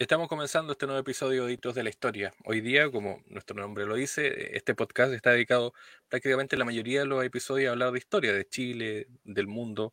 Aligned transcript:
Estamos 0.00 0.28
comenzando 0.28 0.70
este 0.70 0.86
nuevo 0.86 1.00
episodio 1.00 1.44
de 1.44 1.54
Hitos 1.54 1.74
de 1.74 1.82
la 1.82 1.88
Historia. 1.88 2.32
Hoy 2.44 2.60
día, 2.60 2.88
como 2.88 3.20
nuestro 3.26 3.60
nombre 3.60 3.84
lo 3.84 3.96
dice, 3.96 4.56
este 4.56 4.76
podcast 4.76 5.12
está 5.12 5.32
dedicado 5.32 5.74
prácticamente 6.08 6.56
la 6.56 6.64
mayoría 6.64 7.00
de 7.00 7.06
los 7.06 7.24
episodios 7.24 7.68
a 7.68 7.72
hablar 7.72 7.90
de 7.90 7.98
historia, 7.98 8.32
de 8.32 8.46
Chile, 8.46 9.08
del 9.24 9.48
mundo, 9.48 9.92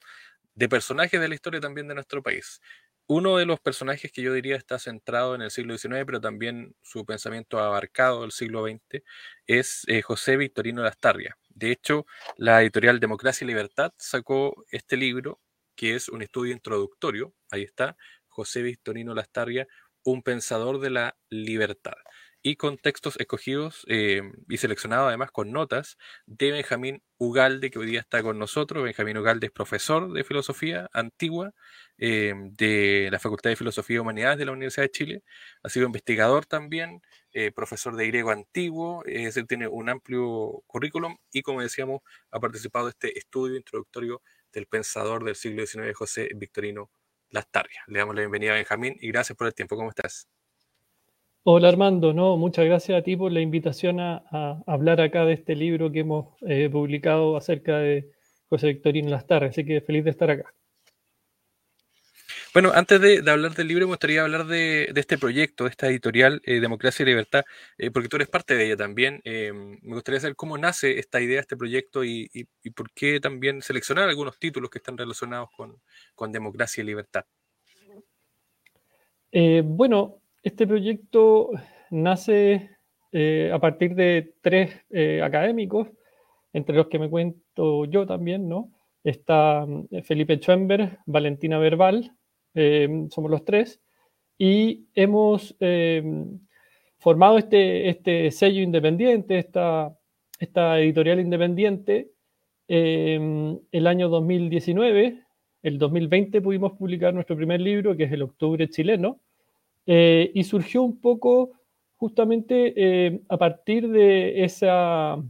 de 0.54 0.70
personajes 0.70 1.20
de 1.20 1.28
la 1.28 1.34
historia 1.34 1.60
también 1.60 1.88
de 1.88 1.96
nuestro 1.96 2.22
país. 2.22 2.62
Uno 3.08 3.38
de 3.38 3.48
los 3.48 3.60
personajes 3.60 4.12
que 4.12 4.22
yo 4.22 4.32
diría 4.32 4.58
está 4.58 4.78
centrado 4.78 5.34
en 5.34 5.42
el 5.42 5.50
siglo 5.50 5.76
XIX, 5.76 6.06
pero 6.06 6.22
también 6.22 6.76
su 6.84 7.04
pensamiento 7.04 7.58
abarcado 7.58 8.26
el 8.26 8.32
siglo 8.32 8.64
XX, 8.64 9.02
es 9.48 9.86
eh, 9.88 10.04
José 10.04 10.38
Victorino 10.38 10.84
Lastarria. 10.84 11.36
De 11.50 11.72
hecho, 11.72 12.06
la 12.38 12.62
editorial 12.62 13.00
Democracia 13.00 13.44
y 13.44 13.48
Libertad 13.48 13.92
sacó 13.98 14.66
este 14.70 14.98
libro, 14.98 15.42
que 15.76 15.96
es 15.96 16.10
un 16.10 16.22
estudio 16.22 16.54
introductorio, 16.54 17.34
ahí 17.50 17.64
está, 17.64 17.98
José 18.36 18.62
Victorino 18.62 19.16
Lastarria, 19.16 19.66
un 20.06 20.24
pensador 20.24 20.80
de 20.80 20.92
la 20.92 21.18
libertad. 21.30 21.96
Y 22.42 22.58
con 22.58 22.78
textos 22.78 23.18
escogidos 23.20 23.86
eh, 23.90 24.22
y 24.48 24.58
seleccionados 24.58 25.08
además 25.08 25.32
con 25.32 25.52
notas 25.52 25.98
de 26.28 26.52
Benjamín 26.52 27.02
Ugalde, 27.18 27.72
que 27.72 27.80
hoy 27.80 27.88
día 27.88 28.02
está 28.02 28.22
con 28.22 28.38
nosotros. 28.38 28.84
Benjamín 28.84 29.18
Ugalde 29.18 29.48
es 29.48 29.52
profesor 29.52 30.14
de 30.14 30.24
filosofía 30.24 30.88
antigua 30.94 31.54
eh, 31.98 32.36
de 32.52 33.10
la 33.12 33.20
Facultad 33.20 33.50
de 33.50 33.56
Filosofía 33.56 33.96
y 33.96 34.00
Humanidades 34.00 34.38
de 34.38 34.46
la 34.46 34.52
Universidad 34.52 34.84
de 34.86 34.92
Chile. 34.92 35.24
Ha 35.64 35.70
sido 35.70 35.88
investigador 35.88 36.46
también, 36.46 37.02
eh, 37.34 37.52
profesor 37.52 37.96
de 37.96 38.08
griego 38.08 38.30
antiguo, 38.30 39.04
es 39.06 39.24
decir, 39.24 39.48
tiene 39.48 39.68
un 39.68 39.90
amplio 39.90 40.64
currículum 40.68 41.18
y, 41.32 41.42
como 41.42 41.62
decíamos, 41.62 42.02
ha 42.30 42.40
participado 42.40 42.86
de 42.86 42.92
este 42.92 43.18
estudio 43.18 43.58
introductorio 43.58 44.22
del 44.54 44.68
pensador 44.68 45.24
del 45.24 45.36
siglo 45.36 45.66
XIX, 45.66 45.96
José 45.96 46.30
Victorino 46.36 46.92
las 47.30 47.50
Tarrias. 47.50 47.84
Le 47.88 48.00
damos 48.00 48.16
la 48.16 48.22
bienvenida 48.22 48.52
a 48.52 48.56
Benjamín 48.56 48.96
y 49.00 49.10
gracias 49.10 49.38
por 49.38 49.48
el 49.48 49.54
tiempo. 49.54 49.76
¿Cómo 49.76 49.90
estás? 49.90 50.28
Hola 51.48 51.70
Armando, 51.70 52.12
no, 52.12 52.38
muchas 52.38 52.66
gracias 52.66 52.98
a 52.98 53.04
ti 53.04 53.16
por 53.16 53.32
la 53.32 53.40
invitación 53.40 54.00
a, 54.00 54.24
hablar 54.66 55.00
acá 55.00 55.26
de 55.26 55.34
este 55.34 55.56
libro 55.56 55.92
que 55.92 56.00
hemos 56.00 56.34
eh, 56.42 56.70
publicado 56.72 57.38
acerca 57.38 57.78
de 57.78 58.10
José 58.50 58.68
Victorino 58.68 59.12
Lastarria, 59.12 59.50
así 59.50 59.64
que 59.64 59.80
feliz 59.80 60.04
de 60.06 60.10
estar 60.10 60.32
acá. 60.32 60.52
Bueno, 62.56 62.72
antes 62.74 63.02
de, 63.02 63.30
hablar 63.30 63.54
del 63.54 63.68
libro, 63.68 63.86
me 63.86 63.92
gustaría 63.92 64.22
hablar 64.22 64.46
de, 64.46 64.90
este 64.96 65.18
proyecto, 65.18 65.66
de 65.66 65.72
esta 65.72 65.88
editorial 65.88 66.42
eh, 66.46 66.62
Democracia 66.62 67.04
y 67.04 67.08
Libertad, 67.08 67.44
eh, 67.78 67.92
porque 67.92 68.08
tú 68.08 68.16
eres 68.16 68.30
parte 68.30 68.56
de 68.56 68.68
ella 68.68 68.78
también. 68.78 69.20
Eh, 69.26 69.52
me 69.52 69.94
gustaría 69.94 70.22
saber 70.22 70.38
cómo 70.38 70.58
nace 70.58 70.98
esta 70.98 71.20
idea, 71.20 71.42
este 71.42 71.58
proyecto 71.58 72.06
y, 72.06 72.48
por 72.74 72.90
qué 72.92 73.20
también 73.20 73.62
seleccionar 73.62 74.08
algunos 74.08 74.40
títulos 74.40 74.70
que 74.70 74.78
están 74.78 74.98
relacionados 74.98 75.50
con, 75.58 76.32
democracia 76.32 76.82
y 76.82 76.86
libertad. 76.86 77.26
bueno, 79.66 80.22
este 80.42 80.66
proyecto 80.66 81.50
nace 81.92 82.70
a 83.52 83.60
partir 83.60 83.96
de 83.96 84.34
tres 84.42 84.80
académicos, 85.22 85.90
entre 86.54 86.78
los 86.78 86.88
que 86.88 87.00
me 87.00 87.10
cuento 87.10 87.84
yo 87.84 88.06
también, 88.06 88.48
¿no? 88.48 88.72
Está 89.04 89.68
Felipe 90.06 90.40
Schoenberg, 90.40 91.00
Valentina 91.06 91.58
Verbal, 91.58 92.16
eh, 92.56 93.08
somos 93.10 93.30
los 93.30 93.44
tres, 93.44 93.82
y 94.38 94.88
hemos 94.96 95.56
eh, 95.60 96.04
formado 96.98 97.38
este, 97.38 97.90
este 97.90 98.32
sello 98.32 98.62
independiente, 98.62 99.38
esta, 99.38 99.96
esta 100.40 100.80
editorial 100.80 101.20
independiente, 101.20 102.12
eh, 102.68 103.58
el 103.72 103.88
año 103.88 104.10
2019. 104.10 105.22
El 105.64 105.78
2020 105.78 106.42
pudimos 106.42 106.74
publicar 106.74 107.14
nuestro 107.14 107.36
primer 107.36 107.60
libro, 107.60 107.96
que 107.98 108.04
es 108.04 108.12
El 108.12 108.22
Octubre 108.22 108.70
Chileno, 108.70 109.20
y 109.88 110.44
surgió 110.44 110.82
un 110.84 111.00
poco 111.00 111.52
justamente 111.96 113.22
a 113.30 113.38
partir 113.38 113.88
de 113.90 114.44
esa, 114.44 115.24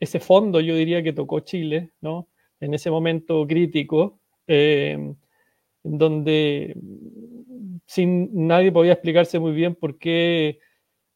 ese 0.00 0.20
fondo, 0.20 0.60
yo 0.60 0.74
diría, 0.74 1.02
que 1.02 1.12
tocó 1.12 1.40
Chile, 1.40 1.92
¿no? 2.00 2.28
En 2.60 2.74
ese 2.74 2.90
momento 2.90 3.46
crítico, 3.46 4.20
donde 5.82 6.76
sin 7.86 8.46
nadie 8.46 8.70
podía 8.70 8.92
explicarse 8.92 9.38
muy 9.38 9.52
bien 9.52 9.74
por 9.74 9.98
qué 9.98 10.58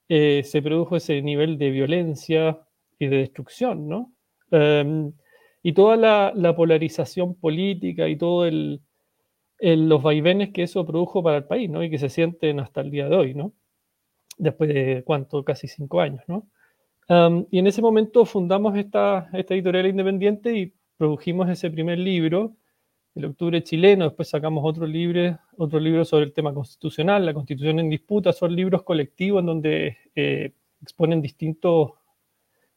eh, 0.09 0.43
se 0.45 0.63
produjo 0.63 0.97
ese 0.97 1.23
nivel 1.23 1.59
de 1.59 1.71
violencia 1.71 2.61
y 2.99 3.07
de 3.07 3.19
destrucción, 3.19 3.89
¿no? 3.89 4.13
Em, 4.51 5.13
y 5.63 5.73
toda 5.75 5.97
la, 5.97 6.57
polarización 6.57 7.35
política 7.35 8.09
y 8.09 8.17
todos 8.17 8.53
los 9.61 10.03
vaivenes 10.03 10.51
que 10.51 10.65
eso 10.65 10.85
produjo 10.87 11.23
para 11.23 11.39
el 11.39 11.45
país, 11.45 11.71
¿no? 11.71 11.83
Y 11.83 11.91
que 11.91 11.99
se 11.99 12.09
sienten 12.09 12.61
hasta 12.61 12.81
el 12.81 12.91
día 12.91 13.09
de 13.09 13.17
hoy, 13.17 13.35
¿no? 13.35 13.53
Después 14.39 14.69
de, 14.73 15.03
¿cuánto? 15.05 15.45
Casi 15.45 15.69
cinco 15.69 16.01
años, 16.01 16.23
¿no? 16.27 16.49
Em, 17.09 17.47
y 17.51 17.59
en 17.59 17.67
ese 17.67 17.83
momento 17.83 18.25
fundamos 18.25 18.77
esta, 18.77 19.29
esta 19.33 19.55
editorial 19.55 19.87
independiente 19.87 20.57
y 20.57 20.75
produjimos 20.97 21.49
ese 21.51 21.71
primer 21.71 21.99
libro 21.99 22.57
el 23.15 23.27
octubre 23.27 23.63
chileno, 23.63 24.05
después 24.05 24.29
sacamos 24.29 24.63
otro 24.65 24.87
libro, 24.87 25.39
otro 25.57 25.79
libro 25.79 26.05
sobre 26.05 26.25
el 26.25 26.33
tema 26.33 26.55
constitucional, 26.55 27.27
la 27.27 27.35
constitución 27.35 27.79
en 27.79 27.91
disputa, 27.91 28.33
son 28.33 28.57
libros 28.57 28.83
colectivos 28.83 29.41
en 29.41 29.47
donde 29.47 29.99
eh, 30.15 30.53
exponen 30.81 31.21
distintos 31.21 31.93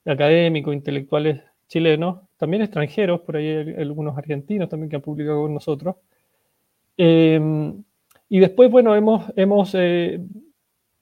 académicos, 0.03 0.73
intelectuales 0.73 1.41
chilenos, 1.67 2.19
también 2.37 2.61
extranjeros, 2.63 3.21
por 3.21 3.37
ahí 3.37 3.47
hay 3.47 3.75
algunos 3.81 4.17
argentinos 4.17 4.69
también 4.69 4.89
que 4.89 4.97
han 4.97 5.01
publicado 5.01 5.41
con 5.43 5.53
nosotros. 5.53 5.95
Em, 6.97 7.83
y 8.29 8.39
después, 8.39 8.69
bueno, 8.69 8.95
hemos, 8.95 9.31
hemos 9.35 9.73
eh, 9.73 10.19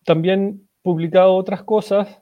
también 0.06 0.68
publicado 0.82 1.36
otras 1.36 1.64
cosas, 1.64 2.22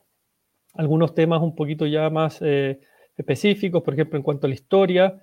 algunos 0.73 1.13
temas 1.13 1.41
un 1.41 1.55
poquito 1.55 1.85
ya 1.85 2.09
más 2.09 2.39
eh, 2.41 2.79
específicos, 3.17 3.83
por 3.83 3.93
ejemplo, 3.93 4.17
en 4.17 4.23
cuanto 4.23 4.47
a 4.47 4.49
la 4.49 4.55
historia, 4.55 5.21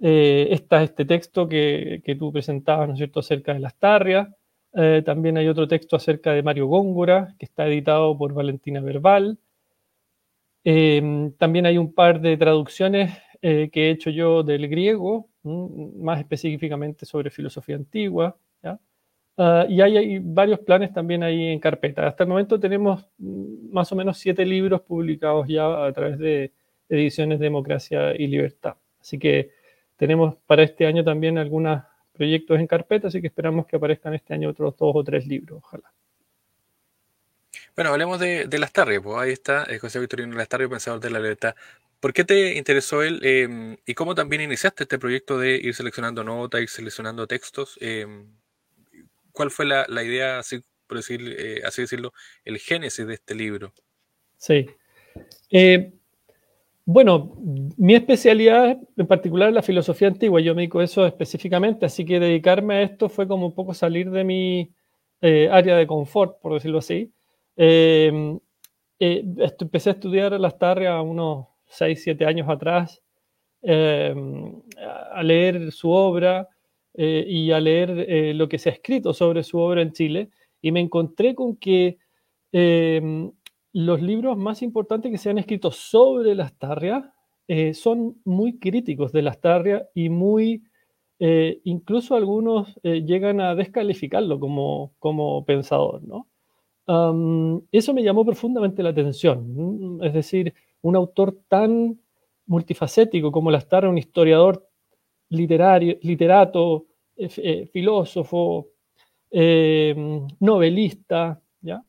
eh, 0.00 0.48
está 0.50 0.82
este 0.82 1.04
texto 1.04 1.48
que, 1.48 2.02
tú 2.18 2.32
presentabas, 2.32 2.88
¿no 2.88 2.94
es 2.94 2.98
cierto?, 2.98 3.20
acerca 3.20 3.54
de 3.54 3.60
las 3.60 3.74
tarrias. 3.76 4.28
Eh, 4.74 5.02
también 5.04 5.36
hay 5.38 5.48
otro 5.48 5.68
texto 5.68 5.96
acerca 5.96 6.32
de 6.32 6.42
Mario 6.42 6.66
Góngora, 6.66 7.34
que 7.38 7.46
está 7.46 7.66
editado 7.66 8.16
por 8.18 8.34
Valentina 8.34 8.80
Verbal. 8.80 9.38
Em, 10.64 11.32
también 11.32 11.66
hay 11.66 11.78
un 11.78 11.92
par 11.92 12.20
de 12.20 12.36
traducciones 12.36 13.12
eh, 13.42 13.68
que 13.70 13.88
he 13.88 13.90
hecho 13.90 14.10
yo 14.10 14.42
del 14.42 14.68
griego, 14.68 15.28
más 15.42 16.20
específicamente 16.20 17.04
sobre 17.06 17.30
filosofía 17.30 17.76
antigua. 17.76 18.36
Ah, 19.36 19.66
y 19.68 19.80
hay, 19.80 20.20
varios 20.20 20.60
planes 20.60 20.92
también 20.92 21.22
ahí 21.22 21.48
en 21.48 21.58
carpeta. 21.58 22.06
Hasta 22.06 22.22
el 22.22 22.28
momento 22.28 22.60
tenemos 22.60 23.08
mm, 23.18 23.72
más 23.72 23.90
o 23.90 23.96
menos 23.96 24.18
siete 24.18 24.44
libros 24.46 24.82
publicados 24.82 25.48
ya 25.48 25.86
a 25.86 25.92
través 25.92 26.18
de 26.18 26.52
ediciones 26.88 27.40
Democracia 27.40 28.14
y 28.14 28.28
Libertad. 28.28 28.76
Así 29.00 29.18
que 29.18 29.50
tenemos 29.96 30.36
para 30.46 30.62
este 30.62 30.86
año 30.86 31.04
también 31.04 31.38
algunos 31.38 31.82
proyectos 32.12 32.58
en 32.58 32.66
carpeta, 32.66 33.08
así 33.08 33.20
que 33.20 33.26
esperamos 33.26 33.66
que 33.66 33.76
aparezcan 33.76 34.14
este 34.14 34.34
año 34.34 34.50
otros 34.50 34.76
dos 34.76 34.92
o 34.94 35.04
tres 35.04 35.26
libros, 35.26 35.60
ojalá. 35.62 35.92
Bueno, 37.74 37.90
hablemos 37.90 38.20
de, 38.20 38.46
de 38.46 38.58
Lastarria, 38.58 39.00
pues 39.00 39.16
ahí 39.16 39.32
está 39.32 39.64
eh, 39.68 39.78
José 39.78 39.98
Victorino 39.98 40.36
Lastarria, 40.36 40.68
pensador 40.68 41.00
de 41.00 41.10
la 41.10 41.18
libertad. 41.18 41.54
¿Por 41.98 42.12
qué 42.12 42.22
te 42.22 42.54
interesó 42.56 43.02
él 43.02 43.18
em, 43.24 43.76
y 43.86 43.94
cómo 43.94 44.14
también 44.14 44.42
iniciaste 44.42 44.84
este 44.84 44.98
proyecto 44.98 45.38
de 45.38 45.56
ir 45.56 45.74
seleccionando 45.74 46.22
notas, 46.22 46.60
ir 46.60 46.68
seleccionando 46.68 47.26
textos? 47.26 47.78
Em, 47.80 48.28
¿Cuál 49.32 49.50
fue 49.50 49.64
la, 49.64 49.86
idea, 50.04 50.38
así, 50.38 50.62
por 50.86 50.98
decir, 50.98 51.34
eh, 51.36 51.62
así 51.64 51.82
decirlo, 51.82 52.12
el 52.44 52.58
génesis 52.58 53.06
de 53.06 53.14
este 53.14 53.34
libro? 53.34 53.72
Sí. 54.36 54.66
Eh, 55.50 55.92
bueno, 56.86 57.32
mi 57.76 57.94
especialidad 57.94 58.78
en 58.96 59.06
particular 59.06 59.48
es 59.48 59.54
la 59.54 59.62
filosofía 59.62 60.08
antigua, 60.08 60.40
yo 60.40 60.54
me 60.54 60.62
dedico 60.62 60.80
a 60.80 60.84
eso 60.84 61.06
específicamente, 61.06 61.86
así 61.86 62.04
que 62.04 62.20
dedicarme 62.20 62.74
a 62.74 62.82
esto 62.82 63.08
fue 63.08 63.26
como 63.26 63.46
un 63.46 63.54
poco 63.54 63.72
salir 63.72 64.10
de 64.10 64.22
mi 64.24 64.70
eh, 65.22 65.48
área 65.50 65.76
de 65.76 65.86
confort, 65.86 66.38
por 66.40 66.52
decirlo 66.52 66.78
así. 66.78 67.10
Em, 67.56 68.38
eh, 68.98 69.24
empecé 69.60 69.90
a 69.90 69.92
estudiar 69.94 70.38
las 70.38 70.56
a 70.60 71.00
unos 71.02 71.46
6, 71.66 72.02
7 72.02 72.26
años 72.26 72.48
atrás, 72.50 73.00
em, 73.62 74.62
a 75.12 75.22
leer 75.22 75.72
su 75.72 75.90
obra 75.90 76.48
eh, 76.94 77.24
y 77.26 77.50
a 77.50 77.60
leer 77.60 78.34
lo 78.34 78.48
que 78.48 78.58
se 78.58 78.68
ha 78.68 78.72
escrito 78.72 79.14
sobre 79.14 79.42
su 79.42 79.58
obra 79.58 79.80
en 79.82 79.92
Chile, 79.92 80.28
y 80.60 80.70
me 80.72 80.80
encontré 80.80 81.34
con 81.34 81.56
que 81.56 81.96
em, 82.52 83.32
los 83.74 84.00
libros 84.00 84.38
más 84.38 84.62
importantes 84.62 85.10
que 85.10 85.18
se 85.18 85.30
han 85.30 85.38
escrito 85.38 85.72
sobre 85.72 86.34
las 86.36 86.56
tarrias 86.56 87.04
eh, 87.48 87.74
son 87.74 88.20
muy 88.24 88.58
críticos 88.58 89.12
de 89.12 89.22
las 89.22 89.40
tarrias 89.40 89.82
y 89.94 90.08
muy, 90.08 90.62
eh, 91.18 91.60
incluso 91.64 92.14
algunos 92.14 92.78
eh, 92.84 93.02
llegan 93.04 93.40
a 93.40 93.56
descalificarlo 93.56 94.38
como, 94.38 94.94
como 94.98 95.44
pensador, 95.44 96.02
¿no? 96.04 96.28
eso 97.72 97.94
me 97.94 98.02
llamó 98.02 98.26
profundamente 98.26 98.82
la 98.82 98.90
atención, 98.90 99.98
es 100.02 100.12
decir, 100.12 100.52
un 100.82 100.96
autor 100.96 101.38
tan 101.48 101.98
multifacético 102.44 103.32
como 103.32 103.50
Lastarria, 103.50 103.88
un 103.88 103.96
historiador 103.96 104.68
literario, 105.30 105.96
literato, 106.02 106.84
filósofo, 107.72 108.68
novelista, 110.40 111.40
¿ya? 111.62 111.82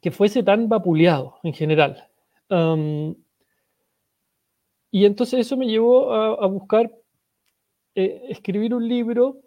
Que 0.00 0.10
fuese 0.10 0.42
tan 0.42 0.68
vapuleado 0.68 1.38
en 1.42 1.52
general. 1.52 2.08
Y 4.90 5.04
entonces 5.04 5.40
eso 5.40 5.56
me 5.56 5.66
llevó 5.66 6.12
a, 6.12 6.46
buscar 6.46 6.90
eh, 7.94 8.22
escribir 8.28 8.74
un 8.74 8.88
libro 8.88 9.40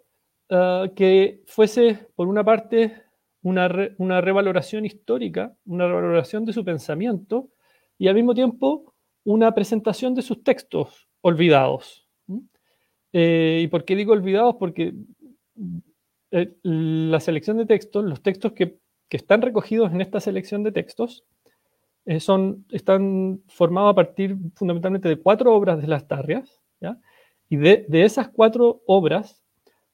uh, 0.50 0.92
que 0.94 1.42
fuese, 1.46 2.06
por 2.14 2.28
una 2.28 2.44
parte, 2.44 3.02
una, 3.42 3.68
una, 3.98 4.20
revaloración 4.20 4.84
histórica, 4.84 5.56
una 5.64 5.88
revaloración 5.88 6.44
de 6.44 6.52
su 6.52 6.64
pensamiento 6.64 7.48
y 7.98 8.08
al 8.08 8.14
mismo 8.14 8.34
tiempo 8.34 8.94
una 9.24 9.52
presentación 9.52 10.14
de 10.14 10.22
sus 10.22 10.42
textos 10.42 11.08
olvidados. 11.20 12.06
Eh, 13.12 13.60
¿Y 13.64 13.66
por 13.68 13.84
qué 13.84 13.96
digo 13.96 14.12
olvidados? 14.12 14.56
Porque 14.58 14.94
eh, 16.30 16.54
la 16.62 17.20
selección 17.20 17.58
de 17.58 17.66
textos, 17.66 18.04
los 18.04 18.22
textos 18.22 18.52
que, 18.52 18.78
están 19.16 19.42
recogidos 19.42 19.92
en 19.92 20.00
esta 20.00 20.20
selección 20.20 20.62
de 20.62 20.72
textos, 20.72 21.24
eh, 22.04 22.20
son, 22.20 22.66
están 22.70 23.42
formados 23.48 23.92
a 23.92 23.94
partir 23.94 24.36
fundamentalmente 24.54 25.08
de 25.08 25.20
cuatro 25.20 25.54
obras 25.54 25.80
de 25.80 25.88
las 25.88 26.08
Tarrias, 26.08 26.62
y 27.48 27.56
de, 27.56 27.86
esas 27.90 28.28
cuatro 28.28 28.80
obras 28.86 29.42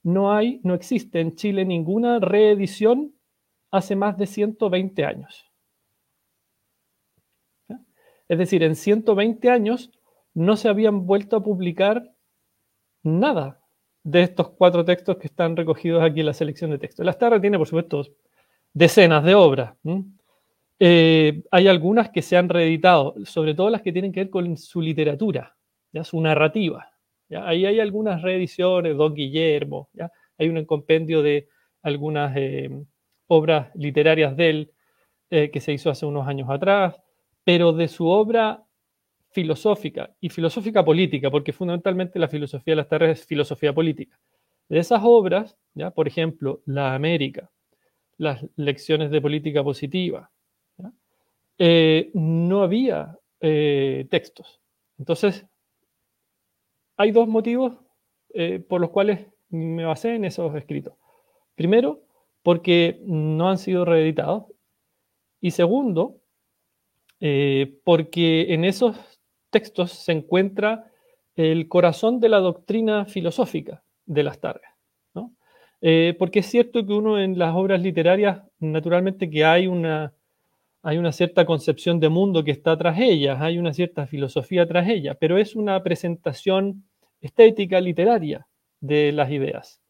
no 0.05 0.33
hay, 0.33 0.61
no 0.63 0.75
existe 0.75 1.19
en 1.19 1.35
Chile 1.35 1.65
ninguna 1.65 2.21
reedición 2.21 3.15
hace 3.73 3.97
más 3.97 4.17
de 4.17 4.27
120 4.27 5.05
años. 5.05 5.45
Es 8.29 8.39
decir, 8.39 8.63
en 8.63 8.77
120 8.77 9.51
años 9.51 9.91
no 10.35 10.57
se 10.57 10.69
habían 10.69 11.05
vuelto 11.05 11.35
a 11.35 11.43
publicar 11.43 12.15
nada 13.03 13.61
de 14.05 14.23
estos 14.23 14.51
cuatro 14.51 14.85
textos 14.85 15.17
que 15.17 15.27
están 15.27 15.57
recogidos 15.57 16.05
aquí 16.05 16.21
en 16.21 16.27
la 16.27 16.35
selección 16.35 16.71
de 16.71 16.79
textos. 16.79 17.05
La 17.05 17.11
Astarra 17.11 17.41
tiene, 17.41 17.59
por 17.59 17.67
supuesto, 17.67 18.05
decenas 18.73 19.25
de 19.25 19.35
obras. 19.35 19.75
Eh, 20.81 21.43
hay 21.51 21.67
algunas 21.67 22.11
que 22.11 22.23
se 22.23 22.37
han 22.37 22.49
reeditado, 22.49 23.15
sobre 23.25 23.55
todo 23.55 23.71
las 23.71 23.83
que 23.83 23.93
tienen 23.93 24.13
que 24.13 24.21
ver 24.21 24.31
con 24.31 24.57
su 24.57 24.81
literatura, 24.81 25.57
¿ya? 25.93 26.05
su 26.05 26.21
narrativa. 26.21 26.91
¿ya? 27.29 27.47
Ahí 27.49 27.67
hay 27.67 27.81
algunas 27.81 28.23
reediciones, 28.23 28.97
Don 28.97 29.15
Guillermo, 29.15 29.89
¿ya? 29.93 30.11
hay 30.39 30.49
un 30.49 30.65
compendio 30.65 31.23
de 31.23 31.49
algunas 31.83 32.33
eh, 32.37 32.71
obras 33.27 33.71
literarias 33.75 34.37
de 34.37 34.51
él 34.51 34.73
eh, 35.31 35.51
que 35.51 35.61
se 35.61 35.73
hizo 35.73 35.91
hace 35.91 36.07
unos 36.07 36.29
años 36.29 36.49
atrás, 36.49 37.01
pero 37.45 37.73
de 37.73 37.89
su 37.89 38.07
obra 38.07 38.65
filosófica 39.31 40.15
y 40.21 40.29
filosófica 40.29 40.85
política, 40.85 41.31
porque 41.31 41.53
fundamentalmente 41.53 42.19
la 42.19 42.29
filosofía 42.29 42.73
de 42.73 42.77
las 42.77 42.89
tareas 42.89 43.21
es 43.21 43.27
filosofía 43.27 43.73
política. 43.73 44.19
De 44.69 44.79
esas 44.79 45.01
obras, 45.03 45.57
¿ya? 45.75 45.91
por 45.91 46.07
ejemplo, 46.07 46.63
La 46.67 46.95
América, 46.95 47.51
las 48.19 48.45
lecciones 48.57 49.11
de 49.11 49.21
política 49.21 49.65
positiva, 49.65 50.31
eh, 51.61 52.11
no 52.15 52.63
había 52.63 53.19
eh, 53.41 54.07
textos. 54.11 54.61
Entonces, 54.99 55.47
hay 56.97 57.11
dos 57.11 57.27
motivos 57.27 57.77
eh, 58.35 58.61
por 58.61 58.81
los 58.81 58.91
cuales 58.91 59.27
me 59.49 59.85
basé 59.85 60.15
en 60.15 60.25
esos 60.25 60.55
escritos. 60.55 60.95
Primero, 61.55 62.03
porque 62.43 63.01
no 63.05 63.49
han 63.49 63.59
sido 63.59 63.85
reeditados. 63.85 64.45
Y 65.41 65.53
segundo, 65.53 66.21
porque 67.85 68.53
en 68.55 68.65
esos 68.65 68.97
textos 69.51 69.93
se 69.93 70.13
encuentra 70.13 70.91
el 71.37 71.69
corazón 71.69 72.19
de 72.19 72.29
la 72.29 72.39
doctrina 72.39 73.05
filosófica 73.05 73.83
de 74.07 74.23
las 74.25 74.41
targas. 74.41 74.78
Eh, 75.81 76.17
porque 76.19 76.41
es 76.41 76.47
cierto 76.47 76.85
que 76.85 76.93
uno 76.93 77.21
en 77.21 77.39
las 77.39 77.55
obras 77.55 77.81
literarias, 77.81 78.43
naturalmente 78.59 79.31
que 79.31 79.45
hay 79.45 79.67
una, 79.67 80.13
hay 80.83 80.99
una 80.99 81.13
cierta 81.13 81.47
concepción 81.47 82.01
de 82.01 82.09
mundo 82.09 82.43
que 82.45 82.51
está 82.51 82.77
tras 82.77 82.99
ellas, 82.99 83.41
hay 83.41 83.59
una 83.59 83.73
cierta 83.73 84.07
filosofía 84.07 84.67
tras 84.67 84.89
ellas, 84.89 85.17
pero 85.21 85.39
es 85.39 85.55
una 85.55 85.83
presentación 85.83 86.85
estética, 87.21 87.81
literaria 87.81 88.47
de 88.81 89.13
las 89.13 89.31
ideas. 89.31 89.81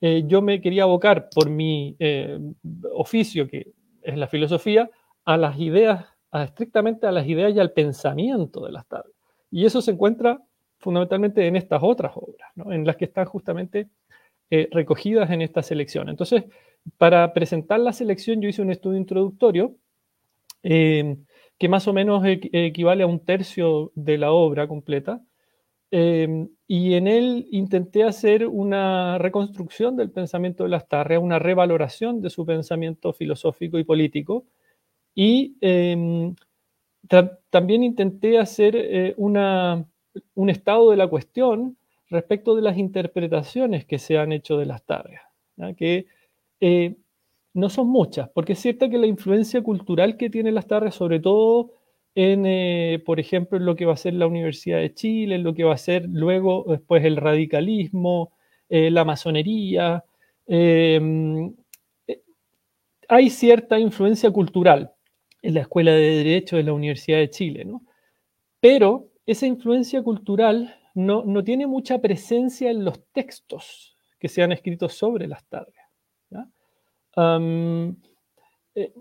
Eh, 0.00 0.24
yo 0.26 0.42
me 0.42 0.60
quería 0.60 0.84
abocar 0.84 1.28
por 1.34 1.50
mi 1.50 1.96
eh, 1.98 2.38
oficio, 2.92 3.48
que 3.48 3.72
es 4.02 4.16
la 4.16 4.28
filosofía, 4.28 4.90
a 5.24 5.36
las 5.36 5.58
ideas 5.58 6.06
estrictamente 6.32 7.06
a 7.06 7.12
las 7.12 7.26
ideas 7.26 7.54
y 7.54 7.60
al 7.60 7.72
pensamiento 7.72 8.64
de 8.64 8.72
las 8.72 8.86
tardes. 8.86 9.14
Y 9.50 9.64
eso 9.64 9.80
se 9.80 9.92
encuentra 9.92 10.42
fundamentalmente 10.78 11.46
en 11.46 11.56
estas 11.56 11.82
otras 11.82 12.12
obras, 12.14 12.50
en 12.70 12.86
las 12.86 12.96
que 12.96 13.06
están 13.06 13.24
justamente 13.24 13.88
eh, 14.50 14.68
recogidas 14.72 15.30
en 15.30 15.42
esta 15.42 15.62
selección. 15.62 16.08
Entonces, 16.08 16.44
para 16.96 17.32
presentar 17.32 17.80
la 17.80 17.92
selección 17.92 18.40
yo 18.40 18.48
hice 18.48 18.62
un 18.62 18.70
estudio 18.70 18.98
introductorio 18.98 19.76
eh, 20.62 21.16
que 21.58 21.68
más 21.68 21.88
o 21.88 21.92
menos 21.92 22.22
equivale 22.24 23.02
a 23.02 23.06
un 23.06 23.24
tercio 23.24 23.92
de 23.94 24.18
la 24.18 24.32
obra 24.32 24.68
completa. 24.68 25.20
Eh, 25.90 26.46
y 26.66 26.94
en 26.94 27.08
él 27.08 27.48
intenté 27.50 28.04
hacer 28.04 28.46
una 28.46 29.18
reconstrucción 29.18 29.96
del 29.96 30.10
pensamiento 30.10 30.64
de 30.64 30.70
las 30.70 30.82
Lastarria, 30.82 31.18
una 31.18 31.38
revaloración 31.38 32.20
de 32.20 32.30
su 32.30 32.44
pensamiento 32.44 33.12
filosófico 33.12 33.78
y 33.78 33.84
político, 33.84 34.44
y 35.14 35.56
em, 35.62 36.34
también 37.50 37.82
intenté 37.82 38.38
hacer 38.38 38.76
eh, 38.76 39.14
un 39.16 40.50
estado 40.50 40.90
de 40.90 40.96
la 40.96 41.08
cuestión 41.08 41.76
respecto 42.10 42.54
de 42.54 42.62
las 42.62 42.78
interpretaciones 42.78 43.84
que 43.84 43.98
se 43.98 44.18
han 44.18 44.32
hecho 44.32 44.58
de 44.58 44.66
las 44.66 44.84
tareas, 44.84 45.22
que 45.76 46.06
eh, 46.60 46.96
no 47.54 47.68
son 47.68 47.88
muchas, 47.88 48.28
porque 48.30 48.54
es 48.54 48.60
cierto 48.60 48.88
que 48.88 48.98
la 48.98 49.06
influencia 49.06 49.62
cultural 49.62 50.16
que 50.16 50.30
tiene 50.30 50.52
las 50.52 50.66
tareas, 50.66 50.94
sobre 50.94 51.20
todo 51.20 51.72
en, 52.14 52.46
eh, 52.46 53.02
por 53.04 53.20
ejemplo, 53.20 53.58
en 53.58 53.66
lo 53.66 53.76
que 53.76 53.84
va 53.84 53.94
a 53.94 53.96
ser 53.96 54.14
la 54.14 54.26
Universidad 54.26 54.78
de 54.78 54.94
Chile, 54.94 55.36
en 55.36 55.42
lo 55.44 55.54
que 55.54 55.64
va 55.64 55.74
a 55.74 55.78
ser 55.78 56.06
luego 56.08 56.64
después 56.68 57.04
el 57.04 57.16
radicalismo, 57.16 58.32
la 58.70 59.04
masonería, 59.04 60.04
em, 60.46 61.54
hay 63.08 63.30
cierta 63.30 63.78
influencia 63.78 64.30
cultural, 64.30 64.92
en 65.42 65.54
la 65.54 65.60
Escuela 65.60 65.92
de 65.92 66.24
Derecho 66.24 66.56
de 66.56 66.64
la 66.64 66.72
Universidad 66.72 67.18
de 67.18 67.30
Chile, 67.30 67.64
¿no? 67.64 67.82
Pero 68.60 69.08
esa 69.26 69.46
influencia 69.46 70.02
cultural 70.02 70.74
no, 70.98 71.44
tiene 71.44 71.66
mucha 71.66 72.00
presencia 72.00 72.70
en 72.70 72.84
los 72.84 73.04
textos 73.12 73.96
que 74.18 74.28
se 74.28 74.42
han 74.42 74.50
escrito 74.50 74.88
sobre 74.88 75.28
las 75.28 75.44
targas. 75.46 75.86
Eh, 78.74 78.92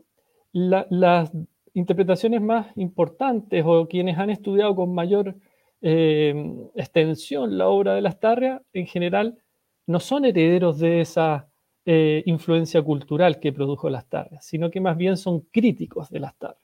las 0.53 1.31
interpretaciones 1.73 2.41
más 2.41 2.75
importantes 2.77 3.63
o 3.65 3.87
quienes 3.87 4.17
han 4.17 4.29
estudiado 4.29 4.75
con 4.75 4.93
mayor 4.93 5.35
eh, 5.81 6.33
extensión 6.75 7.57
la 7.57 7.67
obra 7.67 7.95
de 7.95 8.01
las 8.01 8.19
tarrias, 8.19 8.61
en 8.73 8.87
general, 8.87 9.37
no 9.87 9.99
son 9.99 10.25
herederos 10.25 10.79
de 10.79 11.01
esa 11.01 11.49
eh, 11.85 12.21
influencia 12.25 12.81
cultural 12.81 13.39
que 13.39 13.53
produjo 13.53 13.89
las 13.89 14.07
tardes, 14.07 14.45
sino 14.45 14.69
que 14.69 14.81
más 14.81 14.97
bien 14.97 15.17
son 15.17 15.41
críticos 15.51 16.09
de 16.09 16.19
las 16.19 16.35
tardes. 16.37 16.63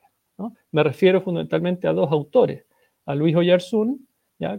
Me 0.71 0.83
refiero 0.83 1.21
fundamentalmente 1.21 1.87
a 1.87 1.93
dos 1.93 2.11
autores, 2.11 2.65
a 3.05 3.15
Luis 3.15 3.35
Oyarzún, 3.35 4.07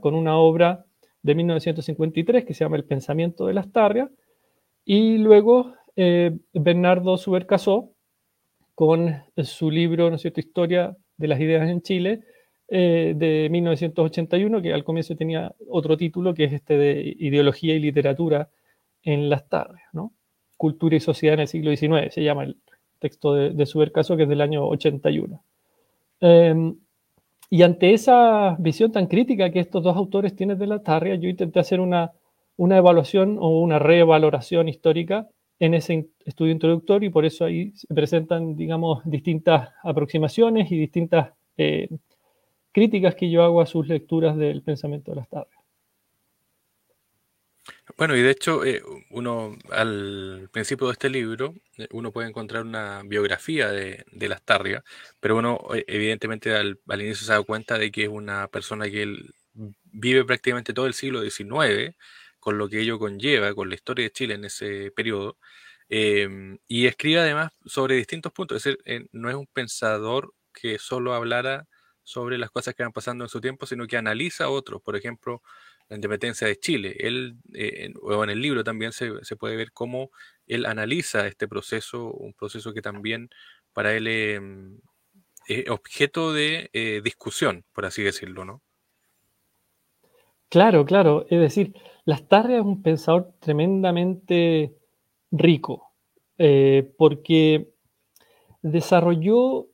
con 0.00 0.14
una 0.14 0.37
obra 0.37 0.85
de 1.23 1.35
1953 1.35 2.45
que 2.45 2.54
se 2.54 2.64
llama 2.64 2.76
El 2.76 2.85
pensamiento 2.85 3.47
de 3.47 3.54
las 3.54 3.71
tarrias, 3.73 4.11
y 4.85 5.19
luego 5.19 5.75
eh, 5.97 6.37
Bernardo 6.52 7.16
Subercasó 7.16 7.90
con 8.75 9.23
su 9.43 9.71
libro, 9.71 10.11
¿no 10.11 10.16
es 10.16 10.25
Historia 10.25 10.97
de 11.16 11.28
las 11.28 11.40
ideas 11.40 11.69
en 11.69 11.81
Chile, 11.83 12.23
eh, 12.69 13.14
de 13.16 13.49
1981, 13.50 14.62
que 14.62 14.73
al 14.73 14.85
comienzo 14.85 15.16
tenía 15.16 15.54
otro 15.69 15.97
título, 15.97 16.35
que 16.35 16.45
es 16.45 16.52
este 16.52 16.76
de 16.76 17.14
Ideología 17.19 17.75
y 17.75 17.78
Literatura 17.78 18.49
en 19.02 19.28
las 19.28 19.49
tardes, 19.49 19.83
¿no? 19.93 20.12
Cultura 20.57 20.97
y 20.97 21.00
Sociedad 21.00 21.35
en 21.35 21.40
el 21.40 21.49
siglo 21.49 21.71
XIX, 21.71 22.12
se 22.12 22.23
llama 22.23 22.45
el 22.45 22.57
texto 22.99 23.35
de, 23.35 23.50
de 23.50 23.66
que 24.16 24.23
es 24.23 24.28
del 24.28 24.40
año 24.40 24.66
81. 24.66 25.43
Em, 26.21 26.76
y 27.54 27.62
ante 27.62 27.94
esa 27.94 28.56
visión 28.58 28.90
tan 28.90 29.06
crítica 29.06 29.52
que 29.52 29.61
estos 29.61 29.84
dos 29.84 29.96
autores 29.96 30.34
tienen 30.34 30.58
de 30.58 30.66
la 30.66 30.82
Tarria, 30.82 31.14
yo 31.14 31.28
intenté 31.28 31.61
hacer 31.61 31.78
una, 31.78 32.11
una 32.56 32.78
evaluación 32.78 33.37
o 33.38 33.61
una 33.61 33.78
revaloración 33.78 34.68
histórica 34.68 35.28
en 35.61 35.75
ese 35.75 36.08
estudio 36.25 36.50
introductorio 36.50 37.08
y 37.08 37.12
por 37.12 37.25
eso 37.25 37.44
ahí 37.44 37.70
se 37.76 37.87
presentan, 37.94 38.56
digamos, 38.56 39.02
distintas 39.04 39.68
aproximaciones 39.84 40.73
y 40.73 40.76
distintas 40.76 41.30
eh, 41.56 41.88
críticas 42.73 43.14
que 43.14 43.30
yo 43.30 43.44
hago 43.44 43.61
a 43.61 43.66
sus 43.66 43.87
lecturas 43.87 44.37
del 44.37 44.62
pensamiento 44.62 45.12
de 45.12 45.18
las 45.18 45.28
Tarrias. 45.28 45.63
Bueno, 47.96 48.16
y 48.16 48.22
de 48.22 48.30
hecho, 48.30 48.64
eh, 48.64 48.82
uno 49.10 49.56
al 49.70 50.48
principio 50.52 50.86
de 50.88 50.92
este 50.94 51.08
libro, 51.10 51.54
eh, 51.76 51.86
uno 51.92 52.10
puede 52.12 52.28
encontrar 52.28 52.64
una 52.64 53.02
biografía 53.04 53.68
de, 53.70 54.04
de 54.10 54.28
Lastarria, 54.28 54.82
pero 55.20 55.36
uno 55.36 55.60
eh, 55.74 55.84
evidentemente 55.86 56.54
al, 56.56 56.78
inicio 57.00 57.26
se 57.26 57.32
da 57.32 57.42
cuenta 57.42 57.78
de 57.78 57.92
que 57.92 58.04
es 58.04 58.08
una 58.08 58.48
persona 58.48 58.90
que 58.90 59.16
vive 59.84 60.24
prácticamente 60.24 60.72
todo 60.72 60.86
el 60.86 60.94
siglo 60.94 61.20
XIX 61.20 61.96
con 62.40 62.58
lo 62.58 62.68
que 62.68 62.80
ello 62.80 62.98
conlleva, 62.98 63.54
con 63.54 63.68
la 63.68 63.76
historia 63.76 64.04
de 64.06 64.12
Chile 64.12 64.34
en 64.34 64.44
ese 64.44 64.90
periodo, 64.90 65.38
em, 65.88 66.58
y 66.68 66.86
escribe 66.86 67.20
además 67.20 67.52
sobre 67.64 67.96
distintos 67.96 68.32
puntos, 68.32 68.58
es 68.58 68.64
decir, 68.64 68.78
eh, 68.86 69.06
no 69.12 69.30
es 69.30 69.36
un 69.36 69.46
pensador 69.46 70.34
que 70.52 70.78
solo 70.78 71.14
hablara 71.14 71.66
sobre 72.02 72.38
las 72.38 72.50
cosas 72.50 72.74
que 72.74 72.82
van 72.82 72.92
pasando 72.92 73.24
en 73.24 73.30
su 73.30 73.40
tiempo, 73.40 73.66
sino 73.66 73.86
que 73.86 73.96
analiza 73.96 74.48
otros, 74.50 74.82
por 74.82 74.96
ejemplo, 74.96 75.42
la 75.88 75.97
independencia 75.97 76.47
de 76.47 76.57
Chile. 76.57 76.97
Él, 76.99 77.37
eh, 77.55 77.93
o 78.03 78.25
en 78.25 78.31
el 78.31 78.41
libro 78.41 78.64
también 78.64 78.93
se, 78.93 79.12
puede 79.37 79.57
ver 79.57 79.73
cómo 79.73 80.11
él 80.47 80.67
analiza 80.67 81.26
este 81.26 81.49
proceso, 81.49 82.12
un 82.12 82.33
proceso 82.33 82.73
que 82.73 82.83
también 82.83 83.31
para 83.73 83.95
él 83.95 84.07
em, 84.07 84.79
es 85.47 85.69
objeto 85.69 86.33
de 86.33 86.71
eh, 86.73 87.00
discusión, 87.05 87.64
por 87.73 87.87
así 87.87 88.03
decirlo, 88.03 88.45
¿no? 88.45 88.62
Claro, 90.49 90.85
claro. 90.85 91.26
Es 91.31 91.41
decir, 91.41 91.75
Lastarria 92.05 92.59
es 92.59 92.64
un 92.64 92.83
pensador 92.83 93.33
tremendamente 93.41 94.75
rico, 95.31 95.91
eh, 96.38 96.93
porque 96.97 97.71
desarrolló 98.62 99.67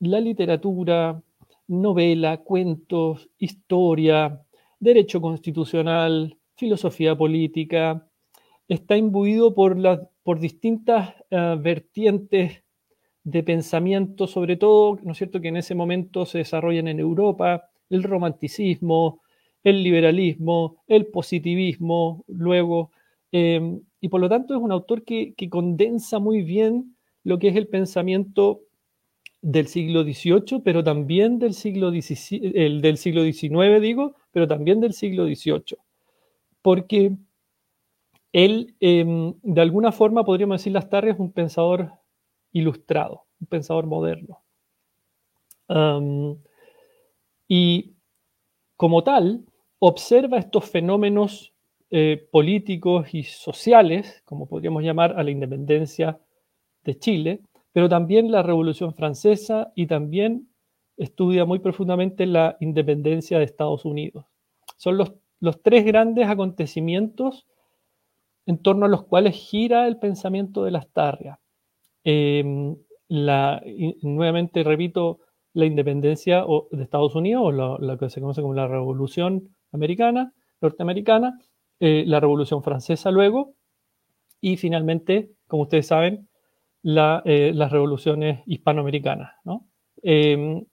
la 0.00 0.20
literatura, 0.20 1.22
novela, 1.66 2.38
cuentos, 2.38 3.28
historia, 3.38 4.43
derecho 4.84 5.20
constitucional, 5.20 6.36
filosofía 6.54 7.16
política. 7.16 8.06
Está 8.68 8.96
imbuido 8.96 9.54
por, 9.54 9.76
por 10.22 10.38
distintas 10.38 11.14
eh, 11.30 11.56
vertientes 11.58 12.62
de 13.24 13.42
pensamiento, 13.42 14.26
sobre 14.26 14.56
todo, 14.56 14.98
¿no 15.02 15.12
es 15.12 15.18
cierto?, 15.18 15.40
que 15.40 15.48
en 15.48 15.56
ese 15.56 15.74
momento 15.74 16.26
se 16.26 16.38
desarrollan 16.38 16.88
en 16.88 17.00
Europa, 17.00 17.70
el 17.88 18.02
romanticismo, 18.02 19.22
el 19.62 19.82
liberalismo, 19.82 20.76
el 20.86 21.06
positivismo, 21.06 22.24
luego, 22.28 22.90
em, 23.32 23.80
y 24.00 24.08
por 24.08 24.20
lo 24.20 24.28
tanto 24.28 24.54
es 24.54 24.60
un 24.60 24.72
autor 24.72 25.04
que, 25.04 25.34
condensa 25.48 26.18
muy 26.18 26.42
bien 26.42 26.96
lo 27.24 27.38
que 27.38 27.48
es 27.48 27.56
el 27.56 27.66
pensamiento 27.68 28.60
del 29.40 29.66
siglo 29.66 30.04
XVIII, 30.04 30.60
pero 30.62 30.84
también 30.84 31.38
del 31.38 31.54
siglo, 31.54 31.90
el 31.90 32.80
del 32.82 32.96
siglo 32.98 33.22
XIX, 33.24 33.80
digo, 33.80 34.16
pero 34.34 34.48
también 34.48 34.80
del 34.80 34.92
siglo 34.92 35.26
XVIII. 35.26 35.78
Porque 36.60 37.16
él, 38.32 38.74
em, 38.80 39.32
de 39.42 39.60
alguna 39.60 39.92
forma, 39.92 40.24
podríamos 40.24 40.60
decir, 40.60 40.72
Lastarria 40.72 41.12
es 41.12 41.20
un 41.20 41.32
pensador 41.32 41.92
ilustrado, 42.52 43.26
un 43.40 43.46
pensador 43.46 43.86
moderno. 43.86 44.40
y 47.48 47.94
como 48.76 49.02
tal, 49.02 49.44
observa 49.78 50.38
estos 50.38 50.68
fenómenos 50.68 51.54
eh, 51.90 52.28
políticos 52.30 53.14
y 53.14 53.22
sociales, 53.22 54.22
como 54.26 54.46
podríamos 54.46 54.82
llamar 54.82 55.18
a 55.18 55.22
la 55.22 55.30
independencia 55.30 56.18
de 56.84 56.98
Chile, 56.98 57.40
pero 57.72 57.88
también 57.88 58.30
la 58.30 58.42
Revolución 58.42 58.94
Francesa 58.94 59.72
y 59.74 59.86
también 59.86 60.48
estudia 60.96 61.44
muy 61.44 61.58
profundamente 61.58 62.26
la 62.26 62.56
independencia 62.60 63.38
de 63.38 63.44
Estados 63.44 63.84
Unidos. 63.84 64.26
Son 64.76 64.96
los, 64.96 65.14
los 65.40 65.62
tres 65.62 65.84
grandes 65.84 66.28
acontecimientos 66.28 67.46
en 68.46 68.58
torno 68.58 68.86
a 68.86 68.88
los 68.88 69.04
cuales 69.04 69.34
gira 69.34 69.86
el 69.86 69.98
pensamiento 69.98 70.64
de 70.64 70.70
las 70.70 70.88
Tarrias. 70.88 71.38
Em, 72.04 72.76
la, 73.08 73.62
nuevamente 74.02 74.62
repito, 74.62 75.20
la 75.54 75.66
independencia 75.66 76.44
de 76.70 76.82
Estados 76.82 77.14
Unidos, 77.14 77.42
o 77.44 77.52
lo, 77.52 77.98
que 77.98 78.10
se 78.10 78.20
conoce 78.20 78.42
como 78.42 78.54
la 78.54 78.66
Revolución 78.66 79.56
americana, 79.72 80.32
norteamericana, 80.60 81.38
eh, 81.80 82.04
la 82.06 82.20
Revolución 82.20 82.62
Francesa 82.62 83.10
luego, 83.10 83.54
y 84.40 84.56
finalmente, 84.56 85.30
como 85.46 85.62
ustedes 85.62 85.86
saben, 85.86 86.28
eh, 86.84 87.52
las 87.54 87.72
revoluciones 87.72 88.42
hispanoamericanas. 88.46 89.32
Em, 90.02 90.66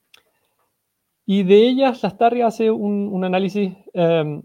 y 1.34 1.44
de 1.44 1.66
ellas, 1.66 2.02
Lastarria 2.02 2.48
hace 2.48 2.70
un, 2.70 3.24
análisis 3.24 3.72
em, 3.94 4.42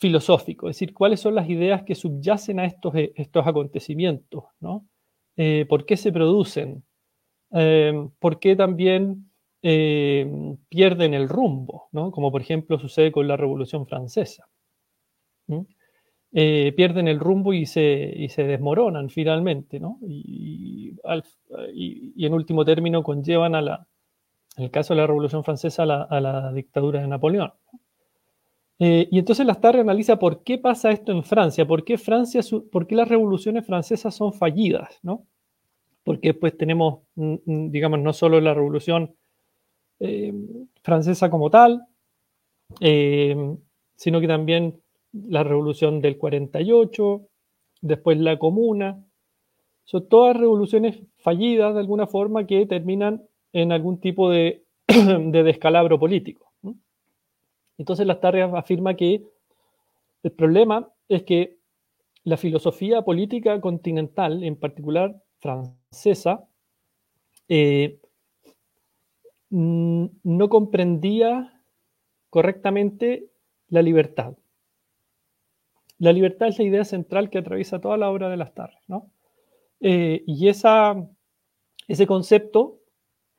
filosófico, 0.00 0.70
es 0.70 0.76
decir, 0.76 0.94
cuáles 0.94 1.20
son 1.20 1.34
las 1.34 1.50
ideas 1.50 1.82
que 1.82 1.94
subyacen 1.94 2.60
a 2.60 2.64
estos, 2.64 2.94
estos 2.94 3.46
acontecimientos, 3.46 4.44
¿no? 4.58 4.86
Eh, 5.36 5.66
por 5.68 5.84
qué 5.84 5.98
se 5.98 6.12
producen, 6.12 6.82
em, 7.50 8.08
por 8.18 8.38
qué 8.38 8.56
también 8.56 9.30
eh, 9.60 10.26
pierden 10.70 11.12
el 11.12 11.28
rumbo, 11.28 11.88
¿no? 11.92 12.10
como 12.10 12.32
por 12.32 12.40
ejemplo 12.40 12.78
sucede 12.78 13.12
con 13.12 13.28
la 13.28 13.36
Revolución 13.36 13.86
Francesa. 13.86 14.48
Eh, 16.32 16.72
pierden 16.74 17.06
el 17.06 17.20
rumbo 17.20 17.52
y 17.52 17.66
se, 17.66 18.26
se 18.30 18.44
desmoronan 18.44 19.10
finalmente, 19.10 19.78
¿no? 19.78 19.98
y, 20.08 20.96
en 22.16 22.32
último 22.32 22.64
término 22.64 23.02
conllevan 23.02 23.54
a 23.54 23.60
la, 23.60 23.88
en 24.56 24.64
el 24.64 24.70
caso 24.70 24.94
de 24.94 25.00
la 25.00 25.06
Revolución 25.06 25.44
Francesa, 25.44 25.82
a 25.82 26.20
la, 26.20 26.52
dictadura 26.52 27.00
de 27.00 27.08
Napoleón. 27.08 27.52
Eh, 28.78 29.08
y 29.10 29.18
entonces 29.18 29.46
Lastarre 29.46 29.80
analiza 29.80 30.18
por 30.18 30.42
qué 30.42 30.58
pasa 30.58 30.90
esto 30.90 31.12
en 31.12 31.22
Francia, 31.22 31.66
por 31.66 31.84
qué, 31.84 31.96
Francia, 31.96 32.40
por 32.72 32.86
qué 32.86 32.96
las 32.96 33.08
revoluciones 33.08 33.66
francesas 33.66 34.14
son 34.14 34.32
fallidas, 34.32 34.98
¿no? 35.02 35.26
Porque 36.02 36.34
pues 36.34 36.56
tenemos, 36.56 37.02
mm, 37.14 37.34
mm, 37.44 37.70
digamos, 37.70 38.00
no 38.00 38.12
solo 38.12 38.40
la 38.40 38.52
revolución 38.52 39.14
eh, 40.00 40.32
francesa 40.82 41.30
como 41.30 41.50
tal, 41.50 41.86
eh, 42.80 43.36
sino 43.96 44.20
que 44.20 44.28
también 44.28 44.80
la 45.12 45.44
revolución 45.44 46.00
del 46.00 46.18
48, 46.18 47.28
después 47.80 48.18
la 48.18 48.38
comuna. 48.38 49.04
Son 49.84 50.08
todas 50.08 50.36
revoluciones 50.36 51.00
fallidas 51.18 51.74
de 51.74 51.80
alguna 51.80 52.06
forma 52.06 52.46
que 52.46 52.66
terminan 52.66 53.22
en 53.54 53.72
algún 53.72 53.98
tipo 53.98 54.28
de, 54.28 54.64
descalabro 54.86 55.98
político. 55.98 56.52
Entonces 57.78 58.06
las 58.06 58.20
tareas 58.20 58.52
afirma 58.52 58.94
que 58.94 59.24
el 60.22 60.32
problema 60.32 60.88
es 61.08 61.22
que 61.22 61.56
la 62.24 62.36
filosofía 62.36 63.02
política 63.02 63.60
continental, 63.60 64.42
en 64.42 64.56
particular 64.56 65.22
francesa, 65.38 66.46
eh, 67.48 67.98
no 69.50 70.48
comprendía 70.48 71.62
correctamente 72.30 73.28
la 73.68 73.82
libertad. 73.82 74.34
La 75.98 76.12
libertad 76.12 76.48
es 76.48 76.58
la 76.58 76.64
idea 76.64 76.84
central 76.84 77.30
que 77.30 77.38
atraviesa 77.38 77.80
toda 77.80 77.96
la 77.96 78.10
obra 78.10 78.28
de 78.28 78.36
las 78.36 78.52
tardes, 78.52 78.80
¿no? 78.88 79.10
Eh, 79.80 80.24
y 80.26 80.48
esa, 80.48 81.06
ese 81.86 82.06
concepto, 82.06 82.80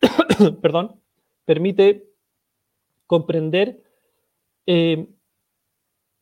perdón, 0.62 1.02
permite 1.46 2.08
comprender 3.08 3.84
eh, 4.66 5.08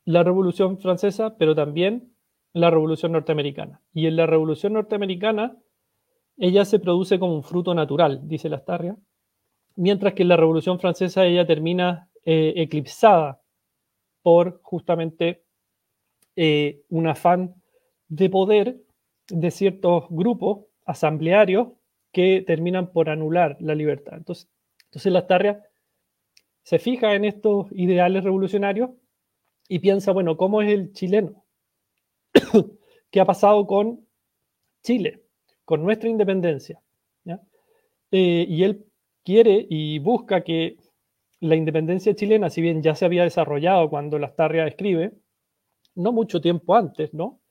la 0.05 0.23
Revolución 0.23 0.79
Francesa, 0.79 1.37
pero 1.37 1.55
también 1.55 2.13
la 2.53 2.69
Revolución 2.69 3.13
Norteamericana. 3.13 3.81
Y 3.93 4.07
en 4.07 4.15
la 4.15 4.25
Revolución 4.25 4.73
Norteamericana, 4.73 5.57
ella 6.37 6.65
se 6.65 6.79
produce 6.79 7.19
como 7.19 7.35
un 7.35 7.43
fruto 7.43 7.73
natural, 7.73 8.27
dice 8.27 8.49
Lastarria, 8.49 8.97
mientras 9.75 10.13
que 10.13 10.23
en 10.23 10.29
la 10.29 10.37
Revolución 10.37 10.79
Francesa 10.79 11.25
ella 11.25 11.45
termina 11.45 12.09
eh, 12.25 12.53
eclipsada 12.57 13.41
por 14.21 14.61
justamente 14.61 15.43
eh, 16.35 16.83
un 16.89 17.07
afán 17.07 17.55
de 18.07 18.29
poder 18.29 18.81
de 19.29 19.51
ciertos 19.51 20.05
grupos 20.09 20.65
asamblearios 20.85 21.69
que 22.13 22.43
terminan 22.45 22.93
por 22.93 23.09
anular 23.09 23.57
la 23.59 23.75
libertad. 23.75 24.13
Entonces, 24.15 24.47
entonces 24.85 25.11
Lastarria 25.11 25.63
se 26.61 26.79
fija 26.79 27.15
en 27.15 27.25
estos 27.25 27.67
ideales 27.71 28.23
revolucionarios 28.23 28.91
y 29.67 29.79
piensa, 29.79 30.13
bueno, 30.13 30.37
¿cómo 30.37 30.61
es 30.61 30.71
el 30.71 30.93
chileno? 30.93 31.43
¿Qué 33.11 33.19
ha 33.19 33.25
pasado 33.25 33.67
con 33.67 34.07
Chile, 34.83 35.23
con 35.65 35.83
nuestra 35.83 36.07
independencia? 36.07 36.79
Eh, 38.15 38.45
y 38.47 38.63
él 38.63 38.85
quiere 39.25 39.65
y 39.67 39.97
busca 39.97 40.43
que 40.43 40.77
la 41.39 41.55
independencia 41.55 42.13
chilena, 42.13 42.51
si 42.51 42.61
bien 42.61 42.83
ya 42.83 42.93
se 42.93 43.05
había 43.05 43.23
desarrollado 43.23 43.89
cuando 43.89 44.19
Lastarria 44.19 44.67
escribe, 44.67 45.13
no 45.95 46.11
mucho 46.11 46.39
tiempo 46.39 46.75
antes, 46.75 47.11
¿no? 47.15 47.41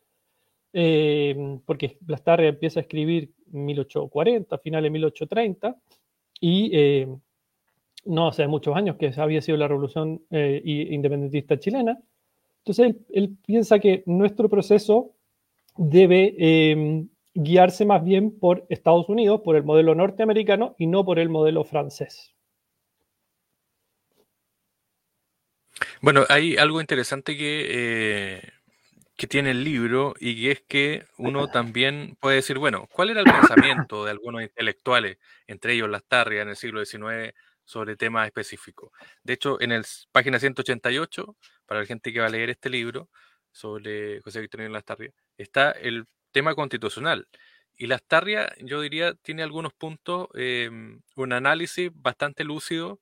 Eh, 0.73 1.59
porque 1.66 1.99
Lastarria 2.07 2.50
empieza 2.50 2.78
a 2.78 2.83
escribir 2.83 3.33
1840, 3.52 4.59
finales 4.59 4.85
de 4.85 4.90
1830, 4.90 5.76
y 6.40 6.71
eh, 6.73 7.09
no 8.04 8.28
hace 8.28 8.47
muchos 8.49 8.76
años 8.76 8.97
que 8.97 9.12
había 9.16 9.40
sido 9.40 9.59
la 9.59 9.68
revolución 9.68 10.23
eh, 10.30 10.61
independentista 10.64 11.59
chilena. 11.59 11.99
Entonces 12.59 12.97
él, 13.11 13.37
piensa 13.44 13.78
que 13.78 14.02
nuestro 14.06 14.49
proceso 14.49 15.12
debe 15.76 17.09
guiarse 17.35 17.85
más 17.85 18.04
bien 18.04 18.38
por 18.38 18.66
Estados 18.68 19.09
Unidos, 19.09 19.40
por 19.42 19.56
el 19.56 19.64
modelo 19.64 19.94
norteamericano 19.94 20.75
y 20.78 20.87
no 20.87 21.04
por 21.04 21.18
el 21.18 21.28
modelo 21.28 21.64
francés. 21.64 22.35
Bueno, 26.00 26.25
hay 26.28 26.56
algo 26.56 26.80
interesante 26.80 27.37
que, 27.37 27.66
eh, 27.71 28.42
que 29.16 29.26
tiene 29.26 29.50
el 29.52 29.64
libro 29.64 30.14
y 30.19 30.49
es 30.50 30.62
que 30.62 31.07
uno 31.19 31.49
también 31.49 32.16
puede 32.21 32.37
decir, 32.37 32.59
bueno, 32.59 32.88
¿cuál 32.90 33.11
era 33.11 33.21
el 33.21 33.31
pensamiento 33.31 34.04
de 34.04 34.11
algunos 34.11 34.42
intelectuales, 34.42 35.19
entre 35.47 35.75
ellos 35.75 35.88
las 35.88 36.04
Tarrias 36.04 36.42
en 36.42 36.49
el 36.50 36.57
siglo 36.57 36.85
XIX, 36.85 37.35
sobre 37.64 37.97
temas 37.97 38.26
específicos? 38.26 38.90
De 39.23 39.35
hecho, 39.35 39.61
en 39.61 39.73
el 39.73 39.85
página 40.12 40.38
188, 40.38 41.37
para 41.66 41.81
la 41.81 41.87
gente 41.87 42.12
que 42.12 42.21
va 42.21 42.26
a 42.26 42.31
leer 42.31 42.50
este 42.50 42.71
libro 42.71 43.11
sobre 43.52 44.21
José 44.23 44.40
Victorino 44.40 44.71
Lastarria, 44.71 45.12
está 45.37 45.71
el 45.73 46.07
tema 46.33 46.54
constitucional. 46.54 47.28
Y 47.76 47.87
Lastarria, 47.87 48.52
yo 48.61 48.81
diría, 48.81 49.14
tiene 49.14 49.42
algunos 49.42 49.73
puntos, 49.75 50.28
em, 50.35 51.02
un 51.16 51.33
análisis 51.33 51.90
bastante 51.95 52.45
lúcido 52.45 53.00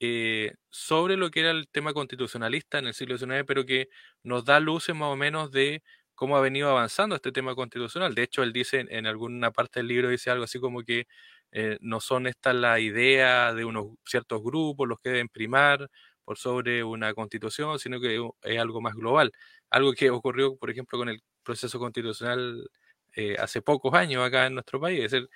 eh, 0.00 0.52
sobre 0.70 1.16
lo 1.16 1.30
que 1.30 1.40
era 1.40 1.50
el 1.50 1.68
tema 1.68 1.92
constitucionalista 1.94 2.78
en 2.78 2.86
el 2.86 2.94
siglo 2.94 3.16
XIX, 3.18 3.44
pero 3.46 3.64
que 3.66 3.88
nos 4.22 4.44
da 4.44 4.60
luces 4.60 4.94
más 4.94 5.08
o 5.12 5.16
menos 5.16 5.50
de 5.50 5.82
cómo 6.14 6.36
ha 6.36 6.40
venido 6.40 6.70
avanzando 6.70 7.16
este 7.16 7.32
tema 7.32 7.54
constitucional. 7.54 8.14
De 8.14 8.22
hecho, 8.24 8.42
él 8.42 8.52
dice 8.52 8.86
en 8.88 9.06
alguna 9.06 9.50
parte 9.52 9.80
del 9.80 9.88
libro, 9.88 10.08
dice 10.10 10.30
algo 10.30 10.44
así 10.44 10.58
como 10.60 10.82
que 10.82 11.06
eh, 11.52 11.78
no 11.80 12.00
son 12.00 12.26
estas 12.26 12.54
la 12.54 12.78
idea 12.80 13.54
de 13.54 13.64
unos 13.64 13.88
ciertos 14.04 14.42
grupos 14.42 14.86
los 14.88 14.98
que 15.00 15.10
deben 15.10 15.28
primar 15.28 15.88
por 16.24 16.36
sobre 16.38 16.84
una 16.84 17.14
constitución, 17.14 17.78
sino 17.78 18.00
que 18.00 18.20
es 18.42 18.58
algo 18.58 18.80
más 18.80 18.94
global. 18.94 19.32
Algo 19.70 19.92
que 19.92 20.10
ocurrió, 20.10 20.56
por 20.56 20.70
ejemplo, 20.70 20.98
con 20.98 21.08
el 21.08 21.22
proceso 21.42 21.78
constitucional 21.78 22.68
eh, 23.14 23.36
hace 23.38 23.62
pocos 23.62 23.94
años 23.94 24.24
acá 24.26 24.46
en 24.46 24.54
nuestro 24.54 24.80
país. 24.80 25.04
Es 25.04 25.10
decir, 25.12 25.28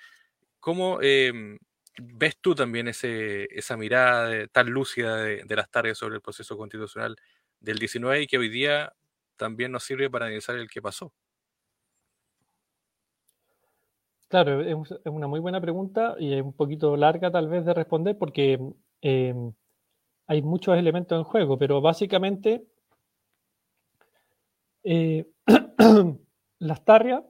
cómo 0.59 0.99
em, 1.01 1.57
ves 1.97 2.37
tú 2.41 2.55
también 2.55 2.87
ese, 2.87 3.45
esa 3.57 3.77
mirada 3.77 4.47
tan 4.47 4.69
lúcida 4.69 5.17
de, 5.17 5.55
las 5.55 5.69
tareas 5.69 5.97
sobre 5.97 6.15
el 6.15 6.21
proceso 6.21 6.57
constitucional 6.57 7.15
del 7.59 7.77
19 7.77 8.23
y 8.23 8.27
que 8.27 8.37
hoy 8.37 8.49
día 8.49 8.93
también 9.37 9.71
nos 9.71 9.83
sirve 9.83 10.09
para 10.09 10.25
analizar 10.25 10.55
el 10.55 10.69
que 10.69 10.81
pasó. 10.81 11.13
Claro, 14.27 14.61
es 14.61 14.75
una 15.05 15.27
muy 15.27 15.39
buena 15.39 15.61
pregunta 15.61 16.15
y 16.17 16.33
es 16.33 16.41
un 16.41 16.53
poquito 16.53 16.97
larga 16.97 17.29
tal 17.29 17.47
vez 17.47 17.65
de 17.65 17.73
responder 17.73 18.17
porque 18.17 18.59
em, 19.01 19.53
hay 20.25 20.41
muchos 20.41 20.75
elementos 20.75 21.17
en 21.17 21.23
juego, 21.23 21.59
pero 21.59 21.81
básicamente 21.81 22.65
eh, 24.83 25.25
las 26.59 26.83
Tarrias 26.83 27.23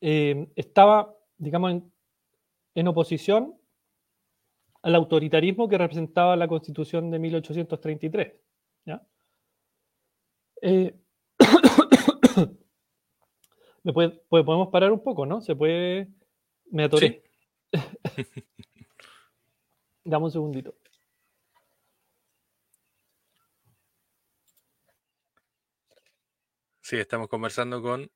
em, 0.00 0.48
estaba, 0.56 1.14
digamos, 1.38 1.70
en, 1.70 1.91
en 2.74 2.88
oposición 2.88 3.58
al 4.82 4.94
autoritarismo 4.94 5.68
que 5.68 5.78
representaba 5.78 6.36
la 6.36 6.48
Constitución 6.48 7.10
de 7.10 7.18
1833. 7.18 8.34
¿ya? 8.84 9.06
Eh, 10.60 10.94
¿me 13.84 13.92
puede, 13.92 14.10
podemos 14.28 14.68
parar 14.68 14.92
un 14.92 15.02
poco, 15.02 15.26
¿no? 15.26 15.40
¿Se 15.40 15.54
puede...? 15.54 16.08
¿Me 16.70 16.84
atoré? 16.84 17.22
Sí. 17.72 17.78
Dame 20.04 20.24
un 20.24 20.30
segundito. 20.30 20.74
Sí, 26.80 26.96
estamos 26.96 27.28
conversando 27.28 27.80
con 27.80 28.10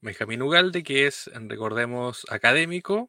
Benjamín 0.00 0.42
Ugalde, 0.42 0.82
que 0.82 1.06
es, 1.06 1.30
recordemos, 1.34 2.26
académico, 2.30 3.08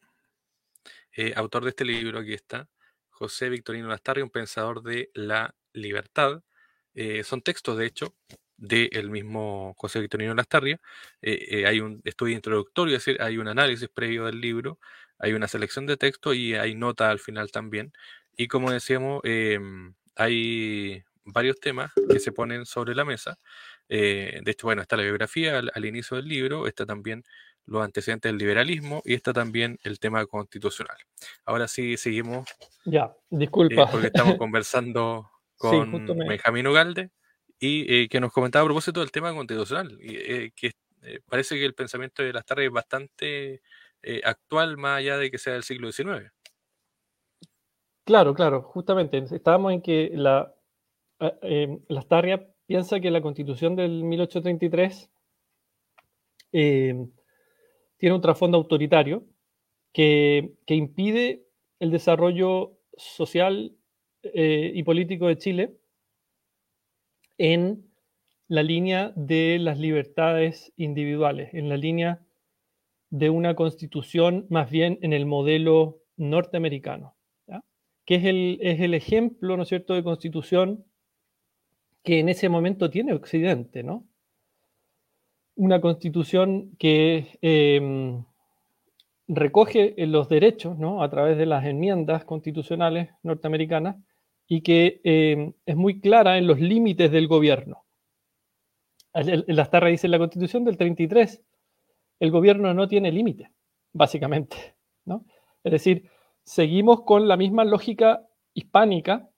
eh, 1.16 1.34
autor 1.36 1.64
de 1.64 1.70
este 1.70 1.86
libro, 1.86 2.20
aquí 2.20 2.34
está, 2.34 2.68
José 3.10 3.50
Victorino 3.50 3.88
Lastarria, 3.88 4.24
un 4.24 4.30
pensador 4.30 4.84
de 4.84 5.12
la 5.14 5.56
libertad. 5.74 6.44
Eh, 6.94 7.24
son 7.24 7.42
textos, 7.42 7.78
de 7.78 7.86
hecho, 7.86 8.16
del 8.58 9.10
mismo 9.10 9.74
José 9.78 10.02
Victorino 10.02 10.34
Lastarria. 10.36 10.80
Eh, 11.22 11.66
hay 11.66 11.80
un 11.80 12.02
estudio 12.04 12.36
introductorio, 12.36 12.98
es 12.98 13.06
decir, 13.06 13.22
hay 13.22 13.38
un 13.38 13.48
análisis 13.48 13.88
previo 13.90 14.26
del 14.26 14.42
libro, 14.42 14.80
hay 15.18 15.34
una 15.34 15.48
selección 15.48 15.86
de 15.86 15.98
textos 15.98 16.36
y 16.36 16.56
hay 16.56 16.76
nota 16.76 17.10
al 17.10 17.20
final 17.20 17.52
también. 17.52 17.94
Y 18.38 18.48
como 18.48 18.72
decíamos, 18.72 19.22
em, 19.24 19.94
hay 20.16 21.04
varios 21.24 21.60
temas 21.60 21.92
que 22.10 22.20
se 22.20 22.32
ponen 22.34 22.66
sobre 22.66 22.96
la 22.96 23.06
mesa. 23.06 23.40
de 23.88 24.44
hecho, 24.48 24.68
bueno, 24.68 24.82
está 24.82 24.98
la 24.98 25.04
biografía 25.04 25.60
al, 25.60 25.86
inicio 25.86 26.18
del 26.18 26.28
libro, 26.28 26.68
está 26.68 26.86
también 26.86 27.24
los 27.66 27.84
antecedentes 27.84 28.30
del 28.30 28.38
liberalismo 28.38 29.02
y 29.06 29.14
está 29.14 29.34
también 29.34 29.78
el 29.84 30.00
tema 30.00 30.26
constitucional. 30.26 30.98
Ahora 31.46 31.68
sí 31.68 31.98
seguimos. 31.98 32.48
Ya, 32.86 33.16
disculpa. 33.30 33.84
Eh, 33.84 33.88
porque 33.92 34.08
estamos 34.08 34.36
conversando 34.38 35.30
con 35.58 36.06
Benjamín 36.28 36.68
Ugalde 36.68 37.12
y 37.60 37.92
eh, 37.94 38.10
que 38.10 38.20
nos 38.20 38.32
comentaba 38.32 38.64
a 38.64 38.68
propósito 38.68 39.00
del 39.00 39.12
tema 39.12 39.34
constitucional, 39.34 39.98
eh, 40.02 40.52
que 40.56 40.72
parece 41.28 41.56
que 41.56 41.66
el 41.66 41.74
pensamiento 41.74 42.24
de 42.24 42.34
las 42.34 42.46
tardes 42.46 42.68
es 42.68 42.72
bastante 42.72 43.62
actual 44.24 44.78
más 44.78 45.00
allá 45.00 45.18
de 45.18 45.32
que 45.32 45.40
sea 45.40 45.54
del 45.54 45.64
siglo 45.64 45.92
XIX. 45.92 46.32
Claro, 48.04 48.36
claro, 48.36 48.62
justamente. 48.62 49.18
Estábamos 49.32 49.74
en 49.74 49.82
que 49.82 50.12
la, 50.14 50.54
las 51.88 52.06
piensa 52.68 53.00
que 53.00 53.10
la 53.10 53.22
constitución 53.22 53.76
del 53.76 54.04
1833 54.04 55.10
tiene 58.06 58.18
un 58.18 58.22
trasfondo 58.22 58.58
autoritario 58.58 59.26
que, 59.92 60.54
impide 60.68 61.48
el 61.80 61.90
desarrollo 61.90 62.78
social 62.96 63.76
eh, 64.22 64.72
y 64.76 64.84
político 64.84 65.26
de 65.26 65.40
Chile 65.40 65.78
en 67.40 67.84
la 68.48 68.62
línea 68.62 69.12
de 69.16 69.58
las 69.58 69.80
libertades 69.80 70.72
individuales, 70.78 71.52
en 71.56 71.68
la 71.68 71.78
línea 71.78 72.24
de 73.10 73.32
una 73.32 73.56
constitución 73.56 74.46
más 74.52 74.70
bien 74.70 75.00
en 75.02 75.12
el 75.12 75.26
modelo 75.26 76.04
norteamericano, 76.16 77.16
que 78.06 78.16
es 78.18 78.26
el, 78.26 78.60
es 78.62 78.82
el 78.82 78.94
ejemplo, 78.94 79.58
¿no 79.58 79.64
es 79.64 79.70
cierto?, 79.70 79.96
de 79.96 80.04
constitución 80.04 80.86
que 82.04 82.20
en 82.20 82.30
ese 82.30 82.50
momento 82.50 82.92
tiene 82.92 83.14
Occidente, 83.14 83.82
¿no? 83.82 84.06
Una 85.56 85.82
constitución 85.82 86.76
que 86.78 87.38
em, 87.42 88.24
recoge 89.28 89.96
los 89.98 90.30
derechos 90.30 90.78
¿no? 90.78 91.02
a 91.02 91.10
través 91.10 91.38
de 91.38 91.46
las 91.46 91.66
enmiendas 91.66 92.26
constitucionales 92.26 93.10
norteamericanas 93.24 93.98
y 94.48 94.62
que 94.62 95.02
em, 95.04 95.54
es 95.66 95.76
muy 95.76 96.00
clara 96.00 96.38
en 96.38 96.48
los 96.48 96.60
límites 96.60 97.12
del 97.12 97.28
gobierno. 97.28 97.84
Las 99.14 99.72
tarras 99.72 99.92
dice 99.92 100.10
la 100.10 100.20
constitución 100.20 100.66
del 100.66 100.78
33, 100.78 101.42
el 102.20 102.32
gobierno 102.32 102.74
no 102.74 102.88
tiene 102.88 103.12
límite, 103.12 103.50
básicamente. 103.94 104.76
¿no? 105.06 105.26
Es 105.64 105.72
decir, 105.72 106.10
seguimos 106.44 107.02
con 107.04 107.28
la 107.28 107.38
misma 107.38 107.64
lógica 107.64 108.28
hispánica, 108.54 109.30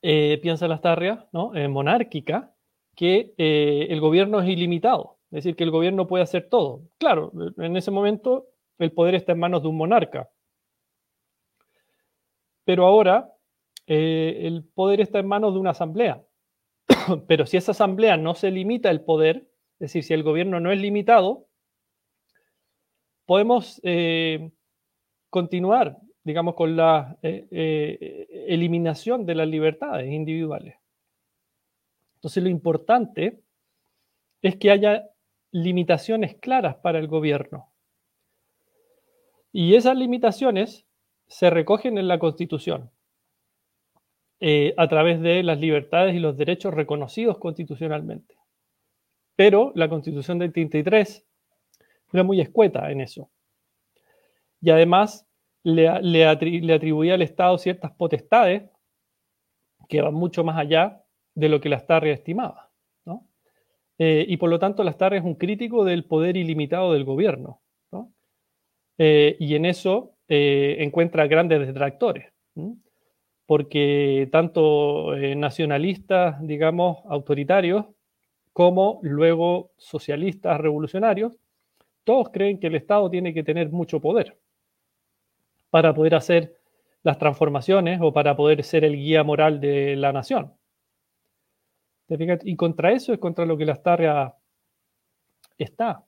eh, 0.00 0.38
piensa 0.42 0.66
las 0.68 0.80
tarrias, 0.80 1.26
¿no? 1.32 1.54
Eh, 1.54 1.68
monárquica, 1.68 2.51
que 2.94 3.34
eh, 3.38 3.86
el 3.90 4.00
gobierno 4.00 4.40
es 4.40 4.48
ilimitado, 4.48 5.18
es 5.30 5.44
decir, 5.44 5.56
que 5.56 5.64
el 5.64 5.70
gobierno 5.70 6.06
puede 6.06 6.24
hacer 6.24 6.48
todo. 6.48 6.82
Claro, 6.98 7.32
en 7.58 7.76
ese 7.76 7.90
momento 7.90 8.48
el 8.78 8.92
poder 8.92 9.14
está 9.14 9.32
en 9.32 9.38
manos 9.38 9.62
de 9.62 9.68
un 9.68 9.76
monarca, 9.76 10.30
pero 12.64 12.86
ahora 12.86 13.32
eh, 13.86 14.40
el 14.42 14.64
poder 14.64 15.00
está 15.00 15.18
en 15.18 15.28
manos 15.28 15.54
de 15.54 15.60
una 15.60 15.70
asamblea. 15.70 16.22
pero 17.26 17.46
si 17.46 17.56
esa 17.56 17.72
asamblea 17.72 18.16
no 18.16 18.34
se 18.34 18.50
limita 18.50 18.90
el 18.90 19.02
poder, 19.02 19.48
es 19.74 19.92
decir, 19.92 20.04
si 20.04 20.14
el 20.14 20.22
gobierno 20.22 20.60
no 20.60 20.70
es 20.70 20.80
limitado, 20.80 21.48
podemos 23.26 23.80
eh, 23.84 24.50
continuar, 25.30 25.98
digamos, 26.24 26.54
con 26.54 26.76
la 26.76 27.16
eliminación 27.22 29.26
de 29.26 29.34
las 29.34 29.48
libertades 29.48 30.12
individuales. 30.12 30.81
Entonces 32.22 32.44
lo 32.44 32.50
importante 32.50 33.42
es 34.42 34.56
que 34.56 34.70
haya 34.70 35.10
limitaciones 35.50 36.36
claras 36.36 36.76
para 36.76 37.00
el 37.00 37.08
gobierno. 37.08 37.72
Y 39.50 39.74
esas 39.74 39.96
limitaciones 39.96 40.86
se 41.26 41.50
recogen 41.50 41.98
en 41.98 42.06
la 42.06 42.20
Constitución 42.20 42.92
eh, 44.38 44.72
a 44.76 44.86
través 44.86 45.20
de 45.20 45.42
las 45.42 45.58
libertades 45.58 46.14
y 46.14 46.20
los 46.20 46.36
derechos 46.36 46.72
reconocidos 46.72 47.38
constitucionalmente. 47.38 48.36
Pero 49.34 49.72
la 49.74 49.88
Constitución 49.88 50.38
del 50.38 50.52
33 50.52 51.26
era 52.12 52.22
muy 52.22 52.40
escueta 52.40 52.88
en 52.92 53.00
eso. 53.00 53.32
Y 54.60 54.70
además 54.70 55.26
le, 55.64 56.00
le 56.02 56.72
atribuía 56.72 57.14
al 57.14 57.22
Estado 57.22 57.58
ciertas 57.58 57.90
potestades 57.90 58.70
que 59.88 60.00
van 60.00 60.14
mucho 60.14 60.44
más 60.44 60.56
allá 60.56 61.01
de 61.34 61.48
lo 61.48 61.60
que 61.60 61.68
Lastarria 61.68 62.14
estimaba. 62.14 62.70
¿no? 63.04 63.26
Eh, 63.98 64.24
y 64.28 64.36
por 64.36 64.50
lo 64.50 64.58
tanto, 64.58 64.84
Lastarria 64.84 65.20
es 65.20 65.24
un 65.24 65.34
crítico 65.34 65.84
del 65.84 66.04
poder 66.04 66.36
ilimitado 66.36 66.92
del 66.92 67.04
gobierno. 67.04 67.60
¿no? 67.90 68.12
Eh, 68.98 69.36
y 69.38 69.54
en 69.54 69.66
eso 69.66 70.16
eh, 70.28 70.76
encuentra 70.80 71.26
grandes 71.26 71.66
detractores, 71.66 72.32
porque 73.46 74.28
tanto 74.30 75.14
nacionalistas, 75.36 76.36
digamos, 76.46 76.98
autoritarios, 77.06 77.86
como 78.52 79.00
luego 79.02 79.72
socialistas 79.76 80.60
revolucionarios, 80.60 81.38
todos 82.04 82.30
creen 82.30 82.58
que 82.58 82.66
el 82.66 82.74
Estado 82.74 83.08
tiene 83.10 83.32
que 83.32 83.42
tener 83.42 83.70
mucho 83.70 84.00
poder 84.00 84.36
para 85.70 85.94
poder 85.94 86.14
hacer 86.14 86.56
las 87.02 87.18
transformaciones 87.18 88.00
o 88.02 88.12
para 88.12 88.36
poder 88.36 88.62
ser 88.62 88.84
el 88.84 88.96
guía 88.96 89.24
moral 89.24 89.60
de 89.60 89.96
la 89.96 90.12
nación. 90.12 90.52
Y 92.44 92.56
contra 92.56 92.92
eso 92.92 93.12
es 93.12 93.18
contra 93.18 93.46
lo 93.46 93.56
que 93.56 93.66
la 93.66 93.74
Starria 93.74 94.34
está 95.58 96.04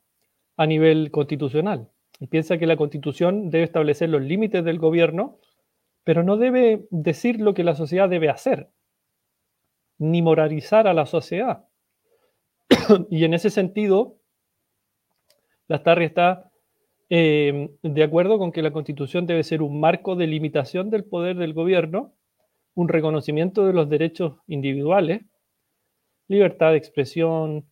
a 0.57 0.67
nivel 0.67 1.11
constitucional. 1.11 1.89
Y 2.21 2.27
piensa 2.29 2.59
que 2.59 2.67
la 2.67 2.77
constitución 2.77 3.51
debe 3.51 3.65
establecer 3.65 4.09
los 4.09 4.23
límites 4.23 4.65
del 4.65 4.79
gobierno, 4.79 5.39
pero 6.05 6.23
no 6.23 6.37
debe 6.37 6.87
decir 6.91 7.41
lo 7.41 7.55
que 7.55 7.65
la 7.65 7.75
sociedad 7.75 8.09
debe 8.09 8.29
hacer, 8.29 8.71
ni 9.99 10.23
moralizar 10.23 10.87
a 10.87 10.95
la 10.95 11.07
sociedad. 11.07 11.65
y 13.11 13.25
en 13.25 13.35
ese 13.35 13.51
sentido, 13.51 14.19
la 15.67 15.79
Starria 15.79 16.07
está 16.07 16.51
eh, 17.11 17.71
de 17.83 18.03
acuerdo 18.03 18.39
con 18.39 18.53
que 18.53 18.63
la 18.63 18.73
constitución 18.73 19.27
debe 19.27 19.43
ser 19.43 19.63
un 19.63 19.81
marco 19.81 20.17
de 20.17 20.27
limitación 20.27 20.91
del 20.91 21.05
poder 21.05 21.37
del 21.37 21.53
gobierno, 21.53 22.15
un 22.75 22.89
reconocimiento 22.89 23.67
de 23.67 23.73
los 23.73 23.89
derechos 23.89 24.39
individuales, 24.47 25.23
libertad 26.29 26.73
de 26.73 26.79
expresión, 26.79 27.67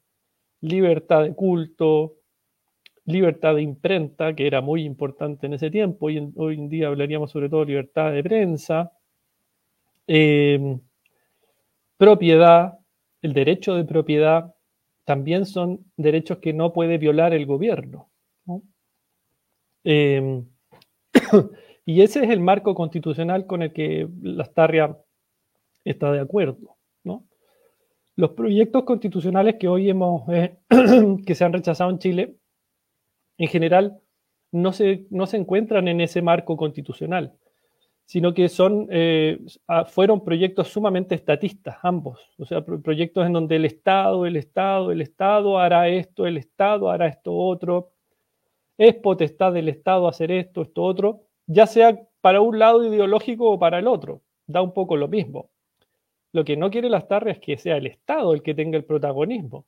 libertad 0.60 1.24
de 1.24 1.34
culto, 1.34 2.16
libertad 3.04 3.56
de 3.56 3.62
imprenta, 3.62 4.34
que 4.34 4.46
era 4.46 4.60
muy 4.60 4.84
importante 4.84 5.46
en 5.46 5.54
ese 5.54 5.70
tiempo, 5.70 6.10
y 6.10 6.32
hoy 6.36 6.54
en 6.54 6.68
día 6.68 6.88
hablaríamos 6.88 7.30
sobre 7.30 7.48
todo 7.48 7.64
libertad 7.64 8.12
de 8.12 8.22
prensa, 8.22 8.92
em, 10.06 10.80
propiedad, 11.96 12.78
el 13.22 13.32
derecho 13.32 13.74
de 13.74 13.84
propiedad, 13.84 14.54
también 15.04 15.46
son 15.46 15.84
derechos 15.96 16.38
que 16.38 16.52
no 16.52 16.72
puede 16.72 16.98
violar 16.98 17.34
el 17.34 17.46
gobierno. 17.46 18.08
Em, 19.84 20.46
y 21.86 22.02
ese 22.02 22.24
es 22.24 22.30
el 22.30 22.40
marco 22.40 22.74
constitucional 22.74 23.46
con 23.46 23.62
el 23.62 23.72
que 23.72 24.08
la 24.22 24.44
Starria 24.44 24.96
está 25.84 26.12
de 26.12 26.20
acuerdo. 26.20 26.76
Los 28.16 28.30
proyectos 28.30 28.84
constitucionales 28.84 29.56
que 29.58 29.68
hoy 29.68 29.88
hemos, 29.88 30.28
eh, 30.28 30.58
que 31.26 31.34
se 31.34 31.44
han 31.44 31.52
rechazado 31.52 31.90
en 31.90 31.98
Chile, 31.98 32.36
en 33.38 33.48
general 33.48 34.00
no 34.52 34.72
se, 34.72 35.06
no 35.10 35.26
se 35.26 35.38
encuentran 35.38 35.88
en 35.88 36.00
ese 36.00 36.20
marco 36.20 36.56
constitucional, 36.56 37.34
sino 38.04 38.34
que 38.34 38.48
son, 38.50 38.86
eh, 38.90 39.38
fueron 39.86 40.22
proyectos 40.24 40.68
sumamente 40.68 41.14
estatistas, 41.14 41.78
ambos. 41.82 42.20
O 42.38 42.44
sea, 42.44 42.62
proyectos 42.64 43.26
en 43.26 43.32
donde 43.32 43.56
el 43.56 43.64
Estado, 43.64 44.26
el 44.26 44.36
Estado, 44.36 44.92
el 44.92 45.00
Estado 45.00 45.58
hará 45.58 45.88
esto, 45.88 46.26
el 46.26 46.36
Estado 46.36 46.90
hará 46.90 47.06
esto 47.06 47.34
otro, 47.34 47.92
es 48.76 48.94
potestad 48.96 49.52
del 49.52 49.68
Estado 49.70 50.06
hacer 50.06 50.30
esto, 50.30 50.62
esto 50.62 50.82
otro, 50.82 51.22
ya 51.46 51.66
sea 51.66 51.98
para 52.20 52.40
un 52.40 52.58
lado 52.58 52.84
ideológico 52.84 53.50
o 53.50 53.58
para 53.58 53.78
el 53.78 53.86
otro, 53.86 54.22
da 54.46 54.60
un 54.60 54.74
poco 54.74 54.96
lo 54.96 55.08
mismo. 55.08 55.51
Lo 56.32 56.44
que 56.44 56.56
no 56.56 56.70
quiere 56.70 56.88
las 56.88 57.08
tardes 57.08 57.36
es 57.36 57.42
que 57.42 57.58
sea 57.58 57.76
el 57.76 57.86
Estado 57.86 58.32
el 58.32 58.42
que 58.42 58.54
tenga 58.54 58.78
el 58.78 58.84
protagonismo, 58.84 59.66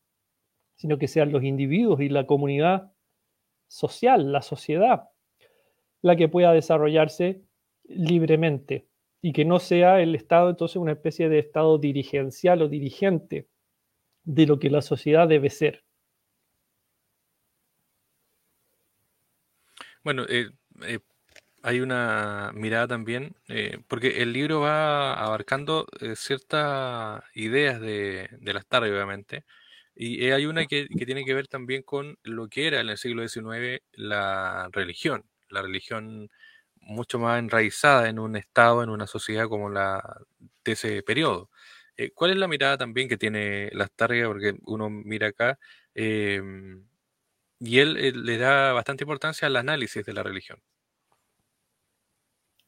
sino 0.74 0.98
que 0.98 1.08
sean 1.08 1.30
los 1.30 1.44
individuos 1.44 2.00
y 2.00 2.08
la 2.08 2.26
comunidad 2.26 2.92
social, 3.68 4.32
la 4.32 4.42
sociedad, 4.42 5.08
la 6.00 6.16
que 6.16 6.28
pueda 6.28 6.52
desarrollarse 6.52 7.42
libremente 7.84 8.88
y 9.20 9.32
que 9.32 9.44
no 9.44 9.58
sea 9.58 10.00
el 10.00 10.14
Estado 10.14 10.50
entonces 10.50 10.76
una 10.76 10.92
especie 10.92 11.28
de 11.28 11.38
Estado 11.38 11.78
dirigencial 11.78 12.62
o 12.62 12.68
dirigente 12.68 13.48
de 14.24 14.46
lo 14.46 14.58
que 14.58 14.70
la 14.70 14.82
sociedad 14.82 15.28
debe 15.28 15.50
ser. 15.50 15.84
Bueno, 20.02 20.24
eh, 20.28 20.50
eh, 20.86 20.98
hay 21.64 21.80
una 21.80 22.52
mirada 22.54 22.86
también, 22.88 23.36
eh, 23.48 23.78
porque 23.88 24.22
el 24.22 24.32
libro 24.34 24.60
va 24.60 25.14
abarcando 25.14 25.86
eh, 26.00 26.14
ciertas 26.16 27.22
ideas 27.34 27.80
de, 27.80 28.28
de 28.40 28.52
las 28.54 28.66
tardes, 28.66 28.92
obviamente, 28.92 29.44
y 29.96 30.30
hay 30.30 30.46
una 30.46 30.66
que, 30.66 30.86
tiene 30.88 31.24
que 31.24 31.34
ver 31.34 31.48
también 31.48 31.82
con 31.82 32.18
lo 32.22 32.48
que 32.48 32.66
era 32.66 32.80
en 32.80 32.88
el 32.90 32.98
siglo 32.98 33.22
XIX 33.22 33.82
la 33.92 34.68
religión, 34.72 35.24
la 35.48 35.62
religión 35.62 36.30
mucho 36.80 37.18
más 37.18 37.38
enraizada 37.38 38.08
en 38.10 38.18
un 38.18 38.36
estado, 38.36 38.82
en 38.82 38.90
una 38.90 39.06
sociedad 39.06 39.48
como 39.48 39.70
la 39.70 40.20
de 40.64 40.72
ese 40.72 41.02
periodo. 41.02 41.50
Eh, 41.96 42.10
¿Cuál 42.12 42.32
es 42.32 42.36
la 42.38 42.48
mirada 42.48 42.76
también 42.78 43.08
que 43.08 43.16
tiene 43.16 43.70
las 43.72 43.90
tardes? 43.92 44.26
Porque 44.26 44.56
uno 44.66 44.90
mira 44.90 45.28
acá 45.28 45.58
y 47.58 47.80
él 47.80 48.24
le 48.24 48.38
da 48.38 48.72
bastante 48.72 49.02
importancia 49.02 49.46
al 49.48 49.56
análisis 49.56 50.04
de 50.06 50.12
la 50.12 50.22
religión. 50.22 50.60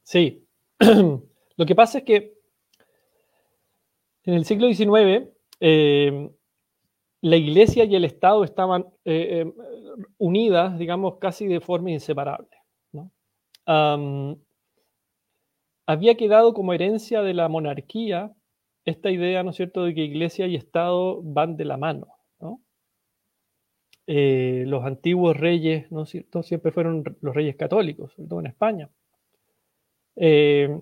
Sí. 0.06 0.46
Lo 1.56 1.66
que 1.66 1.74
pasa 1.74 1.98
es 1.98 2.04
que 2.04 2.38
en 4.24 4.34
el 4.34 4.44
siglo 4.44 4.72
XIX 4.72 5.28
eh, 5.58 6.30
la 7.22 7.36
iglesia 7.36 7.84
y 7.84 7.96
el 7.96 8.04
Estado 8.04 8.44
estaban 8.44 8.86
eh, 9.04 9.42
eh, 9.42 9.52
unidas, 10.18 10.78
digamos, 10.78 11.18
casi 11.18 11.48
de 11.48 11.60
forma 11.60 11.90
inseparable. 11.90 12.50
había 15.88 16.16
quedado 16.16 16.54
como 16.54 16.72
herencia 16.72 17.22
de 17.22 17.34
la 17.34 17.48
monarquía 17.48 18.32
esta 18.84 19.10
idea, 19.10 19.42
¿no 19.42 19.50
es 19.50 19.56
cierto?, 19.56 19.82
de 19.84 19.94
que 19.94 20.04
iglesia 20.04 20.46
y 20.46 20.54
Estado 20.54 21.20
van 21.22 21.56
de 21.56 21.64
la 21.64 21.76
mano. 21.76 22.06
los 24.06 24.84
antiguos 24.84 25.36
reyes, 25.36 25.90
¿no 25.90 26.04
es 26.04 26.10
cierto?, 26.10 26.44
siempre 26.44 26.70
fueron 26.70 27.02
los 27.20 27.34
reyes 27.34 27.56
católicos, 27.56 28.12
sobre 28.12 28.28
todo 28.28 28.40
en 28.40 28.46
España. 28.46 28.88
Eh, 30.16 30.80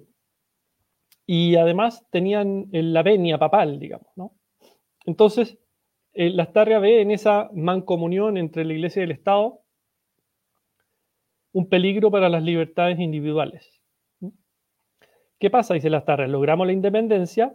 y 1.27 1.57
además 1.57 2.07
tenían 2.11 2.69
la 2.71 3.03
venia 3.03 3.39
papal, 3.39 3.79
digamos, 3.79 4.09
¿no? 4.17 4.33
Entonces, 5.07 5.59
eh, 6.13 6.31
la 6.31 6.45
Starria 6.45 6.79
ve 6.79 7.01
en 7.01 7.11
esa 7.11 7.51
mancomunión 7.55 8.37
entre 8.37 8.65
la 8.65 8.73
Iglesia 8.73 9.01
y 9.01 9.05
el 9.05 9.11
Estado 9.13 9.61
un 11.53 11.69
peligro 11.69 12.11
para 12.11 12.29
las 12.29 12.43
libertades 12.43 12.99
individuales. 12.99 13.81
¿Qué 15.39 15.51
pasa? 15.51 15.75
Dice 15.75 15.89
la 15.89 16.01
Starria, 16.01 16.27
logramos 16.27 16.67
la 16.67 16.73
independencia, 16.73 17.55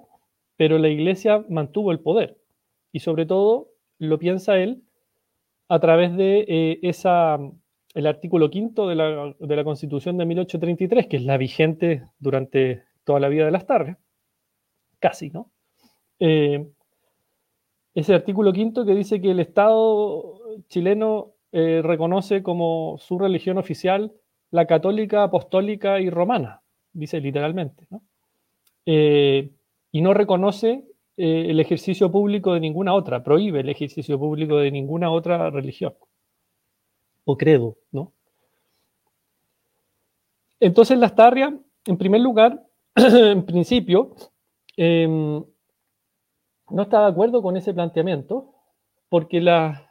pero 0.56 0.78
la 0.78 0.88
Iglesia 0.88 1.44
mantuvo 1.50 1.92
el 1.92 2.00
poder. 2.00 2.38
Y 2.92 3.00
sobre 3.00 3.26
todo, 3.26 3.70
lo 3.98 4.18
piensa 4.18 4.58
él, 4.58 4.84
a 5.68 5.80
través 5.80 6.15
de 6.15 6.46
eh, 6.48 6.80
esa 6.82 7.38
el 7.93 8.08
artículo 8.08 8.49
quinto 8.49 8.88
de 8.88 8.95
la, 8.95 9.36
de 9.39 9.56
la, 9.56 9.63
Constitución 9.63 10.17
de 10.17 10.25
1833, 10.25 11.08
que 11.08 11.17
es 11.17 11.23
la 11.23 11.38
vigente 11.38 12.04
durante 12.19 12.84
toda 13.04 13.19
la 13.19 13.30
vida 13.30 13.45
de 13.45 13.52
las 13.52 13.65
tardes, 13.65 13.97
casi, 14.99 15.30
¿no? 15.30 15.52
Eh, 16.19 16.67
ese 17.95 18.13
artículo 18.13 18.54
quinto 18.54 18.86
que 18.86 18.93
dice 18.93 19.19
que 19.19 19.32
el 19.32 19.39
Estado 19.39 20.39
chileno 20.67 21.34
eh, 21.52 21.82
reconoce 21.84 22.43
como 22.43 22.97
su 22.99 23.17
religión 23.17 23.58
oficial 23.58 24.13
la 24.52 24.67
católica, 24.67 25.23
apostólica 25.23 25.99
y 25.99 26.10
romana, 26.10 26.62
dice 26.93 27.19
literalmente, 27.19 27.88
¿no? 27.89 28.04
Eh, 28.86 29.52
y 29.91 30.02
no 30.02 30.13
reconoce 30.13 30.86
el 31.17 31.60
ejercicio 31.60 32.10
público 32.10 32.54
de 32.54 32.62
ninguna 32.62 32.93
otra, 32.93 33.23
prohíbe 33.23 33.60
el 33.60 33.67
ejercicio 33.67 34.17
público 34.17 34.58
de 34.58 34.71
ninguna 34.71 35.12
otra 35.12 35.49
religión 35.49 35.93
credo, 37.38 37.78
¿no? 37.92 38.13
Entonces 40.60 40.98
la 40.98 41.08
Starria, 41.08 41.58
en 41.86 41.98
primer 41.98 42.22
lugar, 42.22 42.65
en 42.96 43.46
principio, 43.46 44.15
em, 44.76 45.44
no 46.70 46.82
está 46.82 47.02
de 47.02 47.08
acuerdo 47.08 47.42
con 47.42 47.58
ese 47.58 47.74
planteamiento, 47.74 48.54
porque 49.08 49.42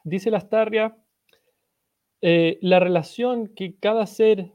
dice 0.05 0.31
la 0.31 0.41
Starria, 0.41 0.97
eh, 2.21 2.59
la 2.63 2.81
relación 2.81 3.49
que 3.49 3.77
cada 3.79 4.07
ser 4.07 4.53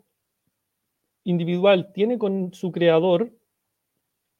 individual 1.24 1.92
tiene 1.94 2.18
con 2.18 2.54
su 2.54 2.72
creador 2.72 3.32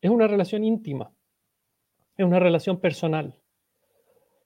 es 0.02 0.12
una 0.12 0.28
relación 0.28 0.64
íntima, 0.64 1.14
es 2.18 2.26
una 2.26 2.40
relación 2.40 2.80
personal. 2.80 3.43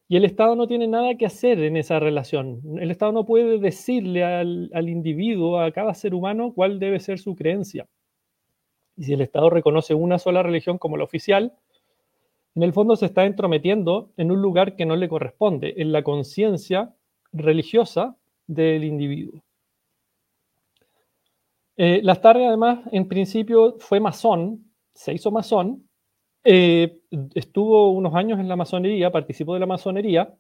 Y 0.09 0.15
el 0.15 0.23
Estado 0.23 0.55
no 0.55 0.67
tiene 0.67 0.87
nada 0.87 1.15
que 1.15 1.25
hacer 1.25 1.59
en 1.59 1.75
esa 1.75 1.99
relación. 1.99 2.61
El 2.79 2.91
Estado 2.91 3.11
no 3.11 3.25
puede 3.25 3.59
decirle 3.59 4.23
al, 4.23 4.89
individuo, 4.89 5.59
a 5.59 5.71
cada 5.71 5.93
ser 5.93 6.13
humano, 6.13 6.53
cuál 6.53 6.79
debe 6.79 6.99
ser 6.99 7.19
su 7.19 7.35
creencia. 7.35 7.87
Y 8.95 9.03
si 9.03 9.13
el 9.13 9.21
Estado 9.21 9.49
reconoce 9.49 9.93
una 9.93 10.17
sola 10.17 10.43
religión 10.43 10.77
como 10.77 10.95
la 10.95 11.03
oficial, 11.03 11.53
en 12.55 12.63
el 12.63 12.73
fondo 12.73 12.95
se 12.95 13.05
está 13.05 13.25
entrometiendo 13.25 14.11
en 14.17 14.31
un 14.31 14.41
lugar 14.41 14.75
que 14.75 14.85
no 14.85 14.95
le 14.95 15.09
corresponde, 15.09 15.73
en 15.77 15.91
la 15.91 16.03
conciencia 16.03 16.95
religiosa 17.33 18.15
del 18.47 18.85
individuo. 18.85 19.43
Eh, 21.75 21.99
Lastarria, 22.01 22.47
además, 22.47 22.79
en 22.91 23.07
principio 23.07 23.75
fue 23.79 23.99
masón, 23.99 24.71
se 24.93 25.13
hizo 25.13 25.29
masón, 25.31 25.86
eh, 26.49 27.01
estuvo 27.35 27.91
unos 27.91 28.15
años 28.15 28.39
en 28.39 28.47
la 28.47 28.55
masonería, 28.55 29.11
participó 29.11 29.53
de 29.53 29.59
la 29.59 29.65
masonería, 29.65 30.33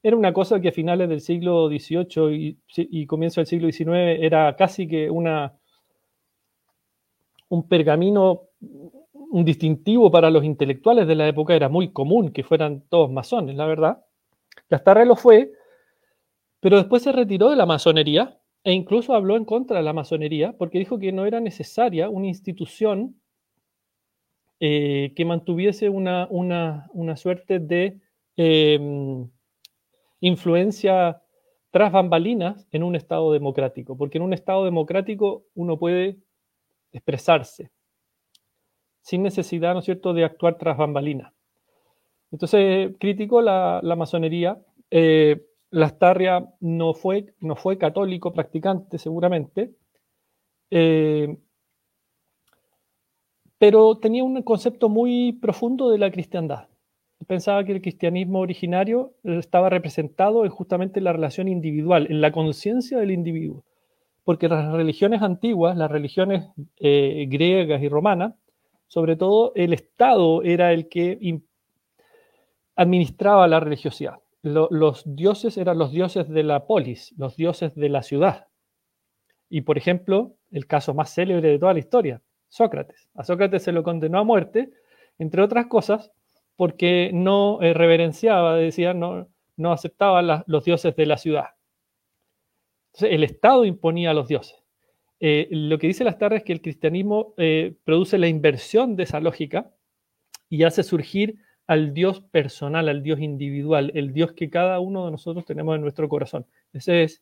era 0.00 0.16
una 0.16 0.32
cosa 0.32 0.60
que 0.60 0.68
a 0.68 0.72
finales 0.72 1.08
del 1.08 1.20
siglo 1.20 1.68
XVIII 1.68 2.56
y, 2.76 3.06
comienzo 3.06 3.40
del 3.40 3.48
siglo 3.48 3.72
XIX 3.72 4.22
era 4.22 4.54
casi 4.54 4.86
que 4.86 5.10
una, 5.10 5.54
un 7.48 7.66
pergamino, 7.66 8.42
un 8.60 9.44
distintivo 9.44 10.08
para 10.08 10.30
los 10.30 10.44
intelectuales 10.44 11.08
de 11.08 11.16
la 11.16 11.26
época, 11.26 11.56
era 11.56 11.68
muy 11.68 11.90
común 11.92 12.30
que 12.30 12.44
fueran 12.44 12.82
todos 12.88 13.10
masones, 13.10 13.56
la 13.56 13.66
verdad. 13.66 14.04
Lastarria 14.68 15.04
lo 15.04 15.16
fue, 15.16 15.50
pero 16.60 16.76
después 16.76 17.02
se 17.02 17.10
retiró 17.10 17.50
de 17.50 17.56
la 17.56 17.66
masonería 17.66 18.38
e 18.62 18.72
incluso 18.72 19.14
habló 19.14 19.36
en 19.36 19.44
contra 19.44 19.78
de 19.78 19.82
la 19.82 19.92
masonería 19.92 20.54
porque 20.56 20.78
dijo 20.78 21.00
que 21.00 21.10
no 21.10 21.26
era 21.26 21.40
necesaria 21.40 22.08
una 22.08 22.28
institución 22.28 23.16
eh, 24.66 25.12
que 25.14 25.26
mantuviese 25.26 25.90
una, 25.90 26.26
suerte 27.16 27.58
de 27.58 28.00
em, 28.34 29.28
influencia 30.20 31.20
tras 31.70 31.92
bambalinas 31.92 32.66
en 32.70 32.82
un 32.82 32.96
Estado 32.96 33.30
democrático, 33.30 33.94
porque 33.94 34.16
en 34.16 34.24
un 34.24 34.32
Estado 34.32 34.64
democrático 34.64 35.44
uno 35.54 35.78
puede 35.78 36.16
expresarse 36.92 37.72
sin 39.02 39.22
necesidad, 39.22 39.74
¿no 39.74 39.80
es 39.80 39.84
cierto?, 39.84 40.14
de 40.14 40.24
actuar 40.24 40.56
tras 40.56 40.78
bambalinas. 40.78 41.34
Entonces 42.32 42.94
criticó 42.98 43.42
la, 43.42 43.82
masonería. 43.98 44.58
Eh, 44.90 45.44
Lastarria 45.68 46.48
no 46.60 46.94
fue, 46.94 47.34
no 47.38 47.54
fue 47.54 47.76
católico 47.76 48.32
practicante, 48.32 48.96
seguramente, 48.96 49.74
eh, 50.70 51.36
pero 53.58 53.96
tenía 53.98 54.24
un 54.24 54.42
concepto 54.42 54.88
muy 54.88 55.32
profundo 55.32 55.90
de 55.90 55.98
la 55.98 56.10
cristiandad. 56.10 56.68
Pensaba 57.26 57.64
que 57.64 57.72
el 57.72 57.80
cristianismo 57.80 58.40
originario 58.40 59.14
estaba 59.24 59.70
representado 59.70 60.44
en 60.44 60.50
justamente 60.50 61.00
la 61.00 61.12
relación 61.12 61.48
individual, 61.48 62.06
en 62.10 62.20
la 62.20 62.32
conciencia 62.32 62.98
del 62.98 63.12
individuo. 63.12 63.64
Porque 64.24 64.48
las 64.48 64.72
religiones 64.72 65.22
antiguas, 65.22 65.76
las 65.76 65.90
religiones 65.90 66.46
eh, 66.78 67.26
griegas 67.28 67.82
y 67.82 67.88
romanas, 67.88 68.34
sobre 68.88 69.16
todo 69.16 69.52
el 69.54 69.72
Estado 69.72 70.42
era 70.42 70.72
el 70.72 70.88
que 70.88 71.40
administraba 72.76 73.46
la 73.48 73.60
religiosidad 73.60 74.18
los 74.44 75.02
dioses 75.06 75.56
eran 75.56 75.78
los 75.78 75.90
dioses 75.90 76.28
de 76.28 76.42
la 76.42 76.66
polis, 76.66 77.14
los 77.16 77.36
dioses 77.36 77.74
de 77.74 77.88
la 77.88 78.02
ciudad. 78.02 78.48
Y 79.48 79.62
por 79.62 79.78
ejemplo, 79.78 80.36
el 80.50 80.66
caso 80.66 80.92
más 80.92 81.14
célebre 81.14 81.48
de 81.48 81.58
toda 81.58 81.72
la 81.72 81.78
historia, 81.78 82.22
Sócrates. 82.54 83.08
A 83.16 83.24
Sócrates 83.24 83.64
se 83.64 83.72
lo 83.72 83.82
condenó 83.82 84.20
a 84.20 84.22
muerte, 84.22 84.70
entre 85.18 85.42
otras 85.42 85.66
cosas, 85.66 86.12
porque 86.54 87.10
no 87.12 87.60
eh, 87.60 87.74
reverenciaba, 87.74 88.54
decía, 88.54 88.94
no, 88.94 89.26
no 89.56 89.72
aceptaba 89.72 90.44
los 90.46 90.64
dioses 90.64 90.94
de 90.94 91.06
la 91.06 91.18
ciudad. 91.18 91.46
Entonces, 92.92 93.16
el 93.16 93.24
Estado 93.24 93.64
imponía 93.64 94.12
a 94.12 94.14
los 94.14 94.28
dioses. 94.28 94.62
Eh, 95.18 95.48
lo 95.50 95.78
que 95.80 95.88
dice 95.88 96.04
las 96.04 96.16
tardes 96.16 96.38
es 96.38 96.44
que 96.44 96.52
el 96.52 96.62
cristianismo 96.62 97.34
eh, 97.38 97.74
produce 97.82 98.18
la 98.18 98.28
inversión 98.28 98.94
de 98.94 99.02
esa 99.02 99.18
lógica 99.18 99.72
y 100.48 100.62
hace 100.62 100.84
surgir 100.84 101.34
al 101.66 101.92
Dios 101.92 102.20
personal, 102.20 102.88
al 102.88 103.02
Dios 103.02 103.18
individual, 103.18 103.90
el 103.96 104.12
Dios 104.12 104.32
que 104.32 104.48
cada 104.48 104.78
uno 104.78 105.06
de 105.06 105.10
nosotros 105.10 105.44
tenemos 105.44 105.74
en 105.74 105.80
nuestro 105.80 106.08
corazón. 106.08 106.46
Ese 106.72 107.02
es 107.02 107.20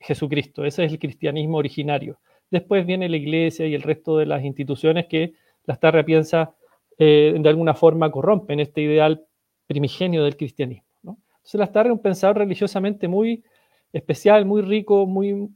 Jesucristo, 0.00 0.64
ese 0.64 0.86
es 0.86 0.92
el 0.92 0.98
cristianismo 0.98 1.58
originario. 1.58 2.18
Después 2.50 2.86
viene 2.86 3.08
la 3.08 3.16
iglesia 3.16 3.66
y 3.66 3.74
el 3.74 3.82
resto 3.82 4.18
de 4.18 4.26
las 4.26 4.44
instituciones 4.44 5.06
que 5.06 5.34
la 5.64 5.76
Tarra 5.76 6.04
piensa 6.04 6.54
eh, 6.98 7.34
de 7.38 7.48
alguna 7.48 7.74
forma 7.74 8.10
corrompen 8.10 8.60
este 8.60 8.82
ideal 8.82 9.24
primigenio 9.66 10.24
del 10.24 10.36
cristianismo. 10.36 10.86
Entonces 11.02 11.60
la 11.60 11.72
Tarra 11.72 11.90
es 11.90 11.94
un 11.94 12.02
pensador 12.02 12.38
religiosamente 12.38 13.08
muy 13.08 13.44
especial, 13.92 14.44
muy 14.44 14.62
rico, 14.62 15.06
muy, 15.06 15.48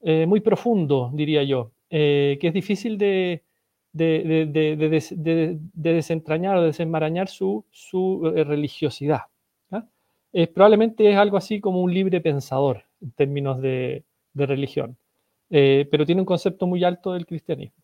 eh, 0.00 0.26
muy 0.26 0.40
profundo, 0.40 1.10
diría 1.12 1.42
yo, 1.42 1.72
eh, 1.90 2.38
que 2.40 2.48
es 2.48 2.54
difícil 2.54 2.98
de, 2.98 3.42
de, 3.92 5.58
desentrañar 5.74 6.56
o 6.56 6.62
desenmarañar 6.62 7.28
su, 7.28 7.64
eh, 8.34 8.44
religiosidad. 8.44 9.22
probablemente 10.54 11.10
es 11.10 11.16
algo 11.16 11.36
así 11.36 11.60
como 11.60 11.82
un 11.82 11.92
libre 11.92 12.20
pensador 12.20 12.84
en 13.00 13.12
términos 13.12 13.60
de, 13.60 14.04
religión, 14.34 14.96
eh, 15.54 15.86
pero 15.90 16.06
tiene 16.06 16.22
un 16.22 16.26
concepto 16.26 16.66
muy 16.66 16.82
alto 16.82 17.12
del 17.12 17.26
cristianismo. 17.26 17.76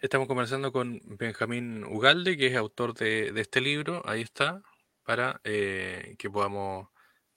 Estamos 0.00 0.26
conversando 0.26 0.72
con 0.72 1.00
Benjamín 1.04 1.84
Ugalde, 1.84 2.36
que 2.36 2.48
es 2.48 2.56
autor 2.56 2.94
de, 2.94 3.32
este 3.36 3.60
libro. 3.60 4.02
Ahí 4.04 4.22
está, 4.22 4.60
para 5.04 5.40
eh, 5.44 6.16
que 6.18 6.28
podamos 6.28 6.88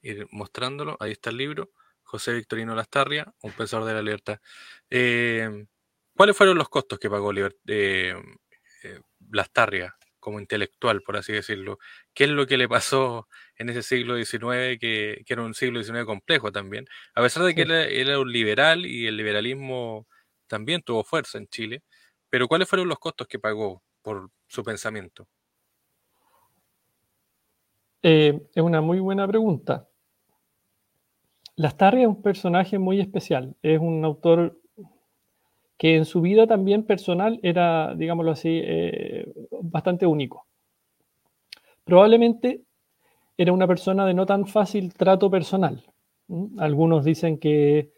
ir 0.02 0.28
mostrándolo. 0.32 0.98
Ahí 1.00 1.12
está 1.12 1.30
el 1.30 1.38
libro. 1.38 1.70
José 2.02 2.34
Victorino 2.34 2.74
Lastarria, 2.74 3.32
un 3.44 3.52
pensador 3.52 3.86
de 3.86 3.94
la 3.94 4.02
libertad. 4.02 4.40
Eh, 4.90 5.68
¿Cuáles 6.16 6.36
fueron 6.36 6.58
los 6.58 6.68
costos 6.68 6.98
que 6.98 7.12
pagó 7.12 7.32
eh, 7.68 8.16
Lastarria 9.30 9.96
como 10.20 10.40
intelectual, 10.40 11.02
por 11.02 11.18
así 11.18 11.34
decirlo? 11.34 11.80
¿Qué 12.14 12.26
es 12.26 12.30
lo 12.30 12.46
que 12.48 12.58
le 12.58 12.68
pasó 12.70 13.28
en 13.58 13.70
ese 13.70 13.84
siglo 13.84 14.16
XIX, 14.16 14.80
que, 14.80 15.24
era 15.28 15.44
un 15.44 15.54
siglo 15.54 15.84
XIX 15.84 16.06
complejo 16.06 16.52
también? 16.52 16.86
A 17.16 17.22
pesar 17.22 17.44
de 17.44 17.56
que 17.56 17.64
él, 17.64 17.72
era 17.72 18.20
un 18.20 18.32
liberal 18.32 18.86
y 18.86 19.08
el 19.08 19.18
liberalismo 19.18 20.08
también 20.48 20.82
tuvo 20.82 21.04
fuerza 21.04 21.38
en 21.38 21.48
Chile, 21.48 21.84
pero 22.30 22.48
¿cuáles 22.48 22.70
fueron 22.70 22.88
los 22.88 23.00
costos 23.00 23.28
que 23.28 23.40
pagó 23.40 23.84
por 24.02 24.30
su 24.48 24.64
pensamiento? 24.64 25.28
es 28.02 28.34
una 28.56 28.80
muy 28.80 29.00
buena 29.00 29.28
pregunta. 29.28 29.90
Lastarria 31.58 32.04
es 32.04 32.08
un 32.08 32.22
personaje 32.22 32.80
muy 32.80 33.02
especial. 33.02 33.54
Es 33.62 33.82
un 33.82 34.06
autor 34.06 34.58
que 35.80 35.96
en 35.96 36.04
su 36.04 36.20
vida 36.20 36.46
también 36.46 36.84
personal 36.84 37.40
era, 37.42 37.96
digámoslo 37.96 38.32
así, 38.32 38.62
eh, 38.62 39.32
bastante 39.62 40.06
único. 40.06 40.46
Probablemente 41.86 42.62
era 43.38 43.54
una 43.54 43.66
persona 43.66 44.06
de 44.06 44.14
no 44.14 44.26
tan 44.26 44.46
fácil 44.46 44.94
trato 44.94 45.32
personal. 45.32 45.82
Algunos 46.58 47.06
dicen 47.06 47.40
que 47.40 47.94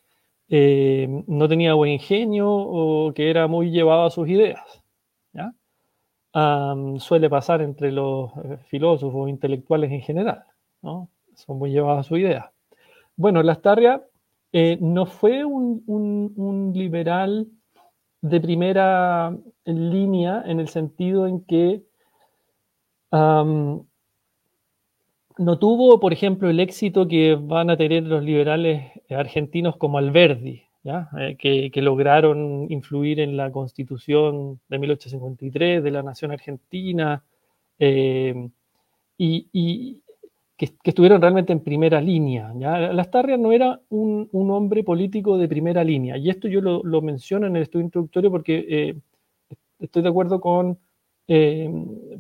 eh, 0.48 1.24
no 1.26 1.50
tenía 1.50 1.74
buen 1.74 1.94
ingenio 1.94 2.48
o 2.52 3.14
que 3.14 3.32
era 3.32 3.48
muy 3.48 3.72
llevado 3.72 4.06
a 4.06 4.12
sus 4.12 4.30
ideas. 4.30 4.62
suele 7.00 7.30
pasar 7.30 7.62
entre 7.62 7.92
los 7.92 8.32
eh, 8.38 8.58
filósofos 8.68 9.28
intelectuales 9.28 9.92
en 9.92 10.02
general. 10.02 10.44
Son 11.34 11.58
muy 11.58 11.72
llevados 11.72 12.06
a 12.06 12.08
su 12.08 12.16
idea. 12.18 12.52
Bueno, 13.16 13.42
Lastarria 13.42 14.04
eh, 14.54 14.78
no 14.82 15.06
fue 15.06 15.46
un, 15.46 16.72
liberal 16.76 17.48
de 18.22 18.40
primera 18.40 19.36
línea 19.66 20.44
en 20.46 20.60
el 20.60 20.70
sentido 20.70 21.28
en 21.28 21.42
que 21.42 21.84
no 25.38 25.58
tuvo, 25.60 26.00
por 26.00 26.14
ejemplo, 26.14 26.50
el 26.50 26.60
éxito 26.60 27.08
que 27.08 27.36
van 27.36 27.70
a 27.70 27.78
tener 27.78 28.04
los 28.04 28.24
liberales 28.24 28.92
argentinos 29.10 29.76
como 29.78 29.98
Alberdi, 29.98 30.64
eh, 30.84 31.38
que, 31.38 31.82
lograron 31.82 32.68
influir 32.70 33.20
en 33.20 33.38
la 33.38 33.52
constitución 33.52 34.60
de 34.70 34.80
1853 34.80 35.84
de 35.84 35.92
la 35.92 36.04
nación 36.04 36.32
argentina. 36.32 37.24
Eh, 37.80 38.50
y, 39.18 40.02
que, 40.62 40.92
estuvieron 40.92 41.20
realmente 41.20 41.52
en 41.52 41.62
primera 41.62 42.00
línea. 42.00 42.54
¿ya? 42.56 42.78
Lastarria 42.94 43.36
no 43.36 43.52
era 43.52 43.82
un, 43.90 44.30
hombre 44.32 44.84
político 44.84 45.38
de 45.38 45.48
primera 45.48 45.84
línea, 45.84 46.18
y 46.18 46.30
esto 46.30 46.48
yo 46.48 46.62
lo, 46.62 47.02
menciono 47.02 47.48
en 47.48 47.56
el 47.56 47.64
estudio 47.64 47.86
introductorio 47.86 48.30
porque 48.30 48.66
eh, 48.70 48.96
estoy 49.80 50.04
de 50.04 50.10
acuerdo 50.10 50.40
con, 50.40 50.78
eh, 51.28 51.68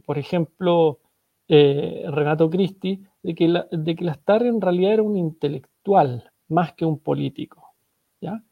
por 0.06 0.17
ejemplo, 0.17 0.99
eh, 1.47 2.04
Renato 2.08 2.49
Cristi, 2.49 3.04
de 3.21 3.36
que, 3.36 3.47
la, 3.47 3.67
de 3.71 3.95
que 3.95 4.06
Lastarria 4.06 4.49
en 4.49 4.62
realidad 4.62 4.93
era 4.93 5.04
un 5.04 5.17
intelectual 5.17 6.32
más 6.47 6.73
que 6.73 6.86
un 6.86 6.97
político. 6.97 7.75
¿ya? 8.21 8.43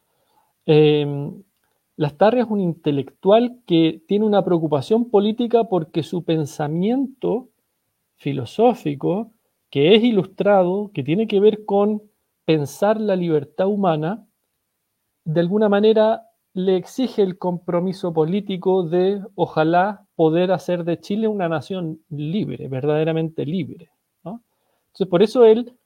Lastarria 1.96 2.44
es 2.44 2.50
un 2.50 2.62
intelectual 2.62 3.60
que 3.66 4.04
tiene 4.08 4.24
una 4.24 4.46
preocupación 4.46 5.10
política 5.10 5.64
porque 5.64 6.04
su 6.04 6.24
pensamiento 6.24 7.50
filosófico 8.18 9.32
que 9.70 9.96
es 9.96 10.04
ilustrado, 10.04 10.92
que 10.94 11.04
tiene 11.04 11.28
que 11.28 11.40
ver 11.40 11.66
con 11.66 12.02
pensar 12.46 13.00
la 13.00 13.16
libertad 13.16 13.68
humana, 13.68 14.28
de 15.24 15.40
alguna 15.40 15.70
manera 15.70 16.24
le 16.54 16.76
exige 16.76 17.22
el 17.22 17.38
compromiso 17.38 18.12
político 18.12 18.84
de, 18.84 19.22
ojalá, 19.36 20.06
poder 20.16 20.52
hacer 20.52 20.84
de 20.84 21.00
Chile 21.00 21.28
una 21.28 21.48
nación 21.48 22.02
libre, 22.10 22.68
verdaderamente 22.68 23.46
libre. 23.46 23.92
Entonces, 24.24 25.08
por 25.08 25.22
eso 25.22 25.46
él 25.46 25.78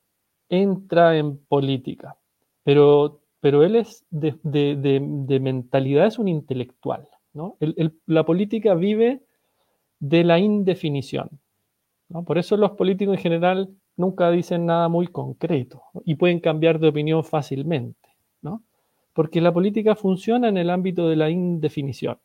entra 0.48 1.17
en 1.17 1.38
política, 1.38 2.15
pero, 2.63 3.19
pero 3.41 3.63
él 3.63 3.76
es 3.76 4.06
de, 4.10 5.39
mentalidad, 5.41 6.08
es 6.08 6.17
un 6.17 6.30
intelectual. 6.30 7.08
la 8.06 8.26
política 8.26 8.74
vive 8.76 9.24
de 10.00 10.24
la 10.24 10.39
indefinición. 10.39 11.30
Por 12.21 12.38
eso 12.38 12.58
los 12.58 12.71
políticos 12.71 13.15
en 13.15 13.21
general 13.21 13.69
nunca 13.97 14.30
dicen 14.30 14.65
nada 14.65 14.88
muy 14.88 15.08
concreto 15.08 15.84
y 16.06 16.15
pueden 16.15 16.39
cambiar 16.39 16.80
de 16.80 16.89
opinión 16.89 17.23
fácilmente, 17.23 18.10
¿no? 18.41 18.62
porque 19.13 19.41
la 19.41 19.54
política 19.54 19.95
funciona 19.95 20.49
en 20.49 20.58
el 20.58 20.69
ámbito 20.69 21.08
de 21.08 21.15
la 21.15 21.30
indefinición. 21.30 22.17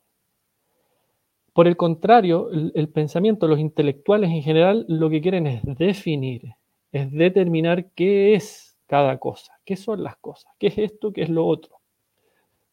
Por 1.53 1.67
el 1.67 1.77
contrario, 1.77 2.49
el, 2.51 2.89
pensamiento, 2.89 3.47
los 3.47 3.59
intelectuales 3.59 4.29
en 4.31 4.41
general, 4.41 4.85
lo 4.87 5.09
que 5.09 5.21
quieren 5.21 5.47
es 5.47 5.61
definir, 5.63 6.53
es 6.91 7.11
determinar 7.11 7.91
qué 7.91 8.33
es 8.33 8.77
cada 8.87 9.17
cosa, 9.17 9.53
qué 9.65 9.75
son 9.75 10.03
las 10.03 10.15
cosas, 10.17 10.51
qué 10.57 10.67
es 10.67 10.77
esto, 10.77 11.11
qué 11.11 11.23
es 11.23 11.29
lo 11.29 11.45
otro. 11.45 11.75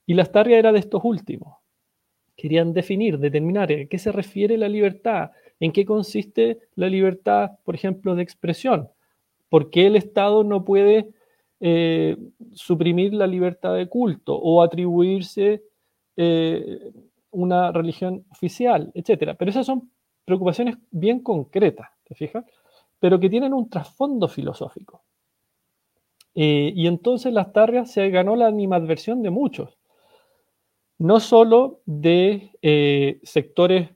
Y 0.07 0.15
la 0.15 0.25
Starria 0.25 0.59
era 0.59 0.73
de 0.73 0.79
estos 0.79 1.03
últimos. 1.05 1.57
Querían 2.37 2.73
definir, 2.73 3.19
determinar 3.19 3.73
a 3.73 3.87
qué 3.87 3.99
se 3.99 4.13
refiere 4.13 4.57
la 4.57 4.69
libertad, 4.69 5.31
en 5.61 5.73
qué 5.73 5.85
consiste 5.85 6.61
la 6.75 6.89
libertad, 6.89 7.53
por 7.65 7.75
ejemplo, 7.75 8.15
de 8.15 8.23
expresión, 8.23 8.91
por 9.49 9.71
qué 9.71 9.87
el 9.87 9.97
Estado 9.97 10.45
no 10.45 10.65
puede 10.65 11.09
eh, 11.59 12.19
suprimir 12.53 13.15
la 13.15 13.27
libertad 13.27 13.75
de 13.75 13.89
culto 13.89 14.37
o 14.37 14.63
atribuirse 14.63 15.63
eh, 16.17 16.93
una 17.31 17.73
religión 17.73 18.27
oficial, 18.31 18.91
etc. 18.95 19.35
Pero 19.39 19.51
esas 19.51 19.65
son 19.65 19.91
preocupaciones 20.27 20.77
bien 20.91 21.21
concretas, 21.21 21.89
¿te 22.05 22.15
fijas? 22.15 22.45
Pero 22.99 23.19
que 23.19 23.31
tienen 23.31 23.55
un 23.55 23.71
trasfondo 23.71 24.29
filosófico. 24.29 25.03
Eh, 26.35 26.73
y 26.75 26.87
entonces 26.87 27.33
las 27.33 27.53
tarrias 27.55 27.91
se 27.91 28.11
ganó 28.11 28.37
la 28.37 28.49
animadversión 28.49 29.23
de 29.23 29.31
muchos, 29.31 29.79
no 30.99 31.21
solo 31.21 31.81
de 31.87 32.51
sectores 33.23 33.96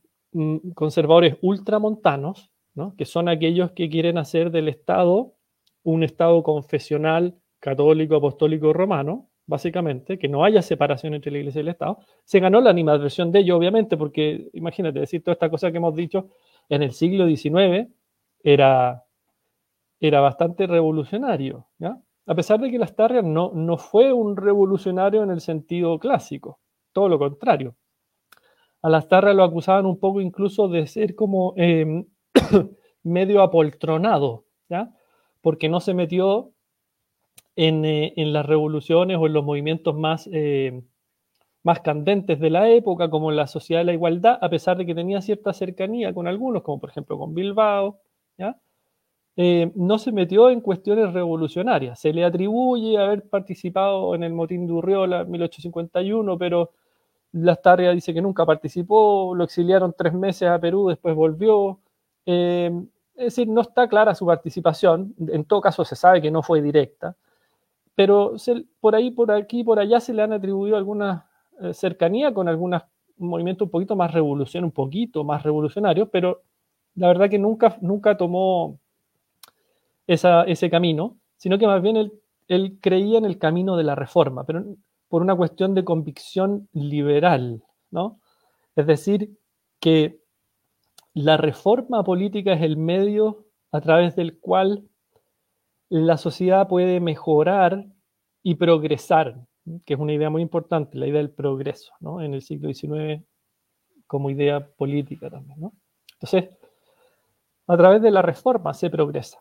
conservadores 0.75 1.37
ultramontanos, 1.43 2.51
¿no? 2.75 2.95
que 2.97 3.05
son 3.05 3.29
aquellos 3.29 3.73
que 3.73 3.89
quieren 3.89 4.19
hacer 4.19 4.51
del 4.51 4.69
Estado 4.69 5.35
un 5.83 6.03
Estado 6.03 6.43
confesional 6.43 7.37
católico, 7.59 8.17
apostólico, 8.17 8.73
romano, 8.73 9.29
básicamente, 9.47 10.19
que 10.19 10.29
no 10.29 10.45
haya 10.45 10.63
separación 10.63 11.15
entre 11.15 11.33
la 11.33 11.39
Iglesia 11.39 11.61
y 11.61 11.63
el 11.63 11.69
Estado, 11.69 11.99
se 12.25 12.41
ganó 12.41 12.61
la 12.61 12.71
animadversión 12.71 13.33
de 13.33 13.41
ello, 13.41 13.57
obviamente, 13.57 13.97
porque 13.97 14.49
imagínate, 14.53 15.01
decir 15.01 15.23
toda 15.23 15.33
esta 15.33 15.51
cosa 15.51 15.71
que 15.71 15.79
hemos 15.79 15.95
dicho 15.95 16.29
en 16.69 16.83
el 16.83 16.93
siglo 16.93 17.27
XIX 17.27 17.89
era, 18.43 19.05
era 19.99 20.21
bastante 20.21 20.67
revolucionario, 20.67 21.67
A 22.27 22.35
pesar 22.35 22.61
de 22.61 22.71
que 22.71 22.79
Lastarria 22.79 23.23
no, 23.23 23.51
no 23.53 23.77
fue 23.77 24.13
un 24.13 24.37
revolucionario 24.37 25.23
en 25.25 25.31
el 25.31 25.41
sentido 25.41 25.99
clásico, 25.99 26.61
todo 26.93 27.09
lo 27.09 27.19
contrario. 27.19 27.75
A 28.83 28.89
Lastarria 28.89 29.35
lo 29.35 29.45
acusaban 29.45 29.87
un 29.87 29.99
poco 29.99 30.21
incluso 30.21 30.69
de 30.69 30.87
ser 30.87 31.15
como 31.15 31.55
em, 31.57 32.07
medio 33.03 33.43
apoltronado, 33.43 34.45
¿ya? 34.69 34.95
porque 35.41 35.69
no 35.69 35.81
se 35.81 35.95
metió 35.95 36.53
eh, 37.57 38.13
en, 38.17 38.33
las 38.33 38.47
revoluciones 38.47 39.19
o 39.19 39.27
en 39.27 39.33
los 39.33 39.45
movimientos 39.45 39.95
más, 39.95 40.29
eh, 40.33 40.83
más 41.63 41.81
candentes 41.81 42.41
de 42.41 42.51
la 42.51 42.71
época, 42.71 43.11
como 43.11 43.31
en 43.31 43.37
la 43.37 43.47
sociedad 43.47 43.81
de 43.81 43.87
la 43.87 43.93
igualdad, 43.93 44.39
a 44.41 44.49
pesar 44.49 44.79
de 44.79 44.87
que 44.87 44.95
tenía 44.95 45.21
cierta 45.21 45.53
cercanía 45.53 46.15
con 46.15 46.27
algunos, 46.27 46.63
como 46.63 46.81
por 46.81 46.91
ejemplo 46.91 47.19
con 47.19 47.35
Bilbao, 47.35 48.01
eh, 49.37 49.73
no 49.75 49.99
se 49.99 50.13
metió 50.13 50.51
en 50.51 50.61
cuestiones 50.61 51.13
revolucionarias. 51.13 52.01
Se 52.01 52.13
le 52.13 52.25
atribuye 52.25 52.99
haber 52.99 53.29
participado 53.29 54.15
en 54.15 54.23
el 54.25 54.33
motín 54.33 54.67
de 54.67 54.73
Urriola 54.73 55.21
en 55.23 55.31
1851, 55.31 56.39
pero 56.39 56.73
Lastarria 57.33 57.93
dice 57.93 58.13
que 58.13 58.23
nunca 58.23 58.45
participó, 58.45 59.35
lo 59.35 59.45
exiliaron 59.45 59.95
tres 59.97 60.13
meses 60.13 60.49
a 60.49 60.59
Perú, 60.59 60.89
después 60.89 61.15
volvió. 61.15 61.79
es 62.27 62.73
decir, 63.15 63.49
no 63.49 63.61
está 63.61 63.89
clara 63.89 64.15
su 64.15 64.27
participación, 64.27 65.15
en 65.19 65.45
todo 65.45 65.61
caso 65.61 65.85
se 65.85 65.97
sabe 65.97 66.21
que 66.23 66.31
no 66.31 66.43
fue 66.43 66.63
directa 66.63 67.17
pero 68.01 68.37
por 68.81 68.95
ahí, 68.95 69.11
por 69.11 69.31
aquí, 69.31 69.63
por 69.63 69.79
allá 69.79 70.01
se 70.01 70.15
le 70.15 70.23
han 70.23 70.33
atribuido 70.33 70.75
alguna 70.75 71.27
eh, 71.61 71.75
cercanía 71.75 72.33
con 72.33 72.49
algunos 72.49 72.81
movimientos 73.19 73.67
un 73.67 73.71
poquito 73.71 73.95
más 73.95 74.11
revolución, 74.11 74.65
un 74.65 74.71
poquito 74.71 75.23
más 75.23 75.43
revolucionarios, 75.43 76.09
pero 76.11 76.41
la 76.95 77.09
verdad 77.09 77.29
que 77.29 77.39
nunca, 77.39 77.77
nunca 77.83 78.17
tomó 78.17 78.79
ese 80.07 80.71
camino, 80.71 81.19
sino 81.37 81.59
que 81.59 81.67
más 81.67 81.83
bien 81.83 81.99
él, 81.99 82.13
él 82.49 82.79
creía 82.81 83.19
en 83.19 83.27
el 83.27 83.37
camino 83.37 83.77
de 83.77 83.85
la 83.85 83.95
reforma, 83.95 84.45
pero 84.45 84.65
por 85.11 85.23
una 85.23 85.35
cuestión 85.35 85.75
de 85.75 85.85
convicción 85.85 86.69
liberal, 86.73 87.65
¿no? 87.91 88.21
Es 88.77 88.87
decir, 88.87 89.37
que 89.81 90.23
la 91.13 91.37
reforma 91.37 92.05
política 92.05 92.53
es 92.53 92.63
el 92.63 92.77
medio 92.77 93.45
a 93.73 93.81
través 93.81 94.15
del 94.15 94.39
cual 94.39 94.89
la 95.89 96.17
sociedad 96.17 96.69
puede 96.69 97.01
mejorar 97.01 97.87
y 98.45 98.55
progresar, 98.55 99.45
que 99.85 99.95
es 99.95 100.01
una 100.01 100.15
idea 100.15 100.31
muy 100.31 100.43
importante, 100.43 100.97
la 100.97 101.09
idea 101.09 101.19
del 101.19 101.33
progreso, 101.33 101.93
¿no? 101.99 102.23
En 102.23 102.33
el 102.33 102.43
siglo 102.43 102.73
XIX 102.73 103.25
como 104.07 104.31
idea 104.31 104.65
política 104.77 105.29
también, 105.29 105.61
¿no? 105.61 105.73
Entonces, 106.15 106.57
a 107.67 107.77
través 107.77 108.01
de 108.01 108.13
la 108.13 108.23
reforma 108.23 108.75
se 108.75 108.91
progresa. 108.91 109.41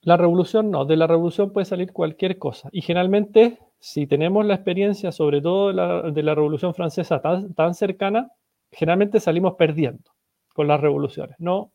La 0.00 0.16
revolución 0.16 0.70
no, 0.70 0.86
de 0.86 0.96
la 0.96 1.06
revolución 1.06 1.52
puede 1.52 1.66
salir 1.66 1.92
cualquier 1.92 2.38
cosa. 2.38 2.70
Y 2.72 2.80
generalmente, 2.80 3.58
si 3.80 4.06
tenemos 4.06 4.44
la 4.44 4.54
experiencia, 4.54 5.10
sobre 5.10 5.40
todo 5.40 5.68
de 6.12 6.22
la, 6.22 6.34
revolución 6.34 6.74
francesa 6.74 7.20
tan, 7.20 7.74
cercana, 7.74 8.30
generalmente 8.70 9.20
salimos 9.20 9.54
perdiendo 9.54 10.12
con 10.54 10.68
las 10.68 10.80
revoluciones. 10.80 11.34
No, 11.38 11.72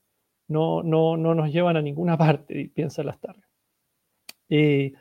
no, 0.48 0.84
no, 0.84 1.18
no 1.18 1.34
nos 1.34 1.52
llevan 1.52 1.78
a 1.78 1.82
ninguna 1.82 2.18
parte, 2.18 2.72
piensa 2.74 3.04
las 3.04 3.20
tardes. 3.20 3.44
Eh, 4.50 4.94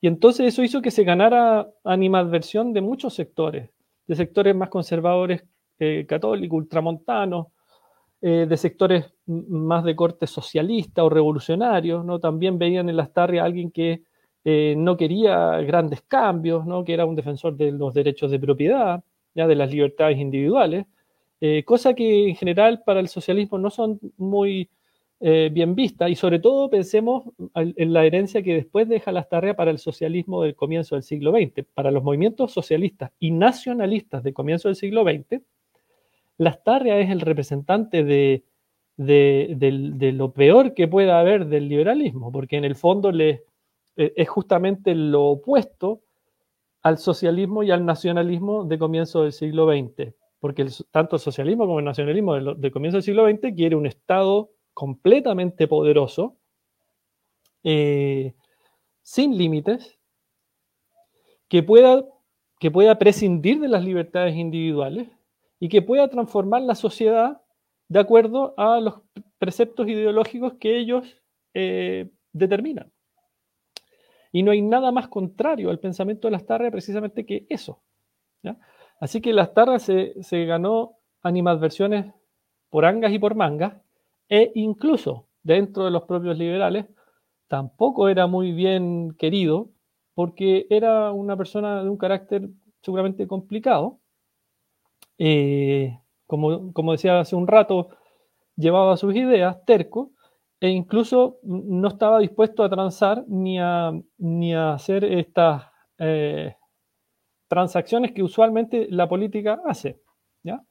y 0.00 0.06
entonces 0.06 0.46
eso 0.46 0.62
hizo 0.62 0.80
que 0.80 0.92
se 0.92 1.02
ganara 1.02 1.68
animadversión 1.82 2.72
de 2.72 2.80
muchos 2.80 3.14
sectores, 3.14 3.70
de 4.06 4.14
sectores 4.14 4.54
más 4.54 4.68
conservadores 4.68 5.44
eh, 5.80 6.06
católicos, 6.08 6.56
ultramontanos, 6.56 7.48
eh, 8.20 8.46
de 8.48 8.56
sectores 8.56 9.12
más 9.26 9.84
de 9.84 9.96
corte 9.96 10.28
socialista 10.28 11.02
o 11.02 11.10
revolucionario, 11.10 12.04
¿no? 12.04 12.20
También 12.20 12.56
veían 12.56 12.88
en 12.88 12.96
las 12.96 13.12
tarrias 13.12 13.42
a 13.42 13.46
alguien 13.46 13.72
que 13.72 14.04
no 14.76 14.96
quería 14.96 15.60
grandes 15.62 16.02
cambios, 16.02 16.66
¿no? 16.66 16.84
Que 16.84 16.94
era 16.94 17.04
un 17.04 17.16
defensor 17.16 17.56
de 17.56 17.72
los 17.72 17.92
derechos 17.94 18.30
de 18.30 18.38
propiedad, 18.38 19.02
ya 19.34 19.46
de 19.46 19.56
las 19.56 19.70
libertades 19.70 20.18
individuales, 20.18 20.86
cosa 21.64 21.94
que 21.94 22.28
en 22.28 22.36
general 22.36 22.82
para 22.86 23.00
el 23.00 23.08
socialismo 23.08 23.58
no 23.58 23.70
son 23.70 23.98
muy 24.16 24.70
eh, 25.18 25.48
bien 25.50 25.74
vista 25.74 26.10
y 26.10 26.14
sobre 26.14 26.40
todo 26.40 26.68
pensemos 26.68 27.24
en 27.54 27.92
la 27.94 28.04
herencia 28.04 28.42
que 28.42 28.52
después 28.52 28.86
deja 28.86 29.12
las 29.12 29.30
tareas 29.30 29.56
para 29.56 29.70
el 29.70 29.78
socialismo 29.78 30.42
del 30.42 30.54
comienzo 30.54 30.94
del 30.94 31.04
siglo 31.04 31.32
XX. 31.32 31.64
Para 31.72 31.90
los 31.90 32.02
movimientos 32.04 32.52
socialistas 32.52 33.12
y 33.18 33.30
nacionalistas 33.30 34.22
del 34.22 34.34
comienzo 34.34 34.68
del 34.68 34.76
siglo 34.76 35.04
XX, 35.04 35.40
Lastarria 36.36 36.98
es 37.00 37.08
el 37.08 37.22
representante 37.22 38.04
de, 38.04 38.44
de, 38.98 40.12
lo 40.12 40.32
peor 40.34 40.74
que 40.74 40.86
pueda 40.86 41.18
haber 41.18 41.46
del 41.46 41.70
liberalismo, 41.70 42.30
porque 42.30 42.58
en 42.58 42.66
el 42.66 42.74
fondo 42.74 43.10
le, 43.10 43.44
eh, 43.96 44.12
es 44.16 44.28
justamente 44.28 44.94
lo 44.94 45.24
opuesto 45.24 46.02
al 46.82 46.98
socialismo 46.98 47.62
y 47.62 47.70
al 47.70 47.84
nacionalismo 47.84 48.64
de 48.64 48.78
comienzo 48.78 49.22
del 49.22 49.32
siglo 49.32 49.66
XX, 49.66 50.14
porque 50.38 50.66
tanto 50.90 51.16
el 51.16 51.20
socialismo 51.20 51.66
como 51.66 51.80
el 51.80 51.84
nacionalismo 51.84 52.54
de 52.54 52.70
comienzo 52.70 52.98
del 52.98 53.02
siglo 53.02 53.28
XX 53.28 53.54
quiere 53.56 53.74
un 53.74 53.86
Estado 53.86 54.50
completamente 54.72 55.66
poderoso, 55.66 56.36
eh, 57.64 58.34
sin 59.02 59.36
límites, 59.36 59.98
que 61.48 61.62
pueda, 61.62 62.04
que 62.60 62.70
pueda 62.70 62.98
prescindir 62.98 63.58
de 63.58 63.68
las 63.68 63.84
libertades 63.84 64.36
individuales 64.36 65.08
y 65.58 65.68
que 65.68 65.82
pueda 65.82 66.08
transformar 66.08 66.62
la 66.62 66.74
sociedad 66.74 67.40
de 67.88 67.98
acuerdo 67.98 68.54
a 68.56 68.80
los 68.80 69.00
preceptos 69.38 69.88
ideológicos 69.88 70.54
que 70.54 70.78
ellos 70.78 71.16
eh, 71.54 72.10
determinan. 72.32 72.92
Y 74.36 74.42
no 74.42 74.50
hay 74.50 74.60
nada 74.60 74.92
más 74.92 75.08
contrario 75.08 75.70
al 75.70 75.78
pensamiento 75.78 76.28
de 76.28 76.32
las 76.32 76.44
tarras 76.44 76.70
precisamente 76.70 77.24
que 77.24 77.46
eso. 77.48 77.80
Así 79.00 79.22
que 79.22 79.32
las 79.32 79.54
tarras 79.54 79.82
se, 79.84 80.44
ganó 80.44 80.98
animadversiones 81.22 82.12
por 82.68 82.84
angas 82.84 83.14
y 83.14 83.18
por 83.18 83.34
mangas, 83.34 83.80
e 84.28 84.52
incluso 84.54 85.26
dentro 85.42 85.86
de 85.86 85.90
los 85.90 86.02
propios 86.02 86.36
liberales 86.36 86.84
tampoco 87.48 88.10
era 88.10 88.26
muy 88.26 88.52
bien 88.52 89.16
querido 89.18 89.70
porque 90.12 90.66
era 90.68 91.12
una 91.12 91.34
persona 91.34 91.82
de 91.82 91.88
un 91.88 91.96
carácter 91.96 92.50
seguramente 92.82 93.26
complicado. 93.26 94.00
Eh, 95.16 95.98
como, 96.26 96.74
como, 96.74 96.92
decía 96.92 97.20
hace 97.20 97.36
un 97.36 97.46
rato, 97.46 97.88
llevaba 98.54 98.98
sus 98.98 99.16
ideas, 99.16 99.64
terco, 99.64 100.10
e 100.60 100.68
incluso 100.68 101.38
no 101.42 101.88
estaba 101.88 102.18
dispuesto 102.18 102.64
a 102.64 102.70
transar 102.70 103.24
ni 103.28 103.58
a, 103.60 103.92
ni 104.18 104.54
a 104.54 104.72
hacer 104.74 105.04
estas 105.04 105.64
eh, 105.98 106.54
transacciones 107.48 108.12
que 108.12 108.22
usualmente 108.22 108.86
la 108.90 109.08
política 109.08 109.60
hace. 109.66 110.00
¿ya? 110.42 110.62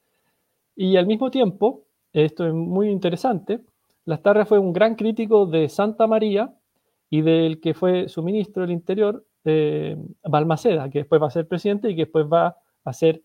Y 0.75 0.97
al 0.97 1.05
mismo 1.05 1.29
tiempo, 1.29 1.85
esto 2.13 2.47
es 2.47 2.53
muy 2.53 2.89
interesante, 2.89 3.61
Lastarria 4.05 4.45
fue 4.45 4.59
un 4.59 4.71
gran 4.71 4.95
crítico 4.95 5.47
de 5.47 5.67
Santa 5.67 6.05
María 6.05 6.53
y 7.09 7.21
del 7.21 7.59
que 7.59 7.73
fue 7.73 8.07
su 8.07 8.21
ministro 8.23 8.61
del 8.61 8.71
Interior, 8.71 9.25
eh, 9.45 9.97
Balmaceda, 10.23 10.89
que 10.89 10.99
después 10.99 11.21
va 11.21 11.27
a 11.27 11.31
ser 11.31 11.47
presidente 11.47 11.89
y 11.89 11.95
que 11.95 12.03
después 12.03 12.25
va 12.31 12.57
a 12.83 12.93
ser 12.93 13.23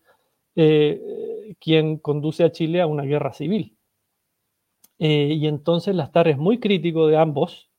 eh, 0.55 1.55
quien 1.59 1.97
conduce 1.97 2.43
a 2.43 2.51
Chile 2.51 2.81
a 2.81 2.87
una 2.87 3.03
guerra 3.03 3.31
civil. 3.31 3.75
Eh, 5.03 5.33
y 5.33 5.47
entonces 5.47 5.95
Lastarria 5.95 6.33
es 6.33 6.37
muy 6.37 6.59
crítico 6.59 7.07
de 7.07 7.17
ambos, 7.17 7.71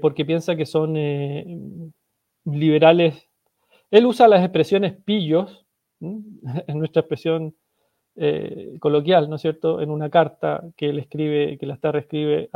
porque 0.00 0.24
piensa 0.24 0.56
que 0.56 0.64
son 0.64 0.94
liberales. 2.46 3.28
Él 3.90 4.06
usa 4.06 4.26
las 4.26 4.42
expresiones 4.42 4.94
pillos, 5.04 5.66
en 6.00 6.78
nuestra 6.78 7.00
expresión 7.00 7.54
coloquial, 8.80 9.28
¿no 9.28 9.36
es 9.36 9.42
cierto?, 9.42 9.82
en 9.82 9.90
una 9.90 10.08
carta 10.08 10.64
que 10.76 10.88
él 10.88 10.98
escribe, 10.98 11.58
que 11.58 11.66
Lastarria 11.66 12.00
escribe 12.00 12.48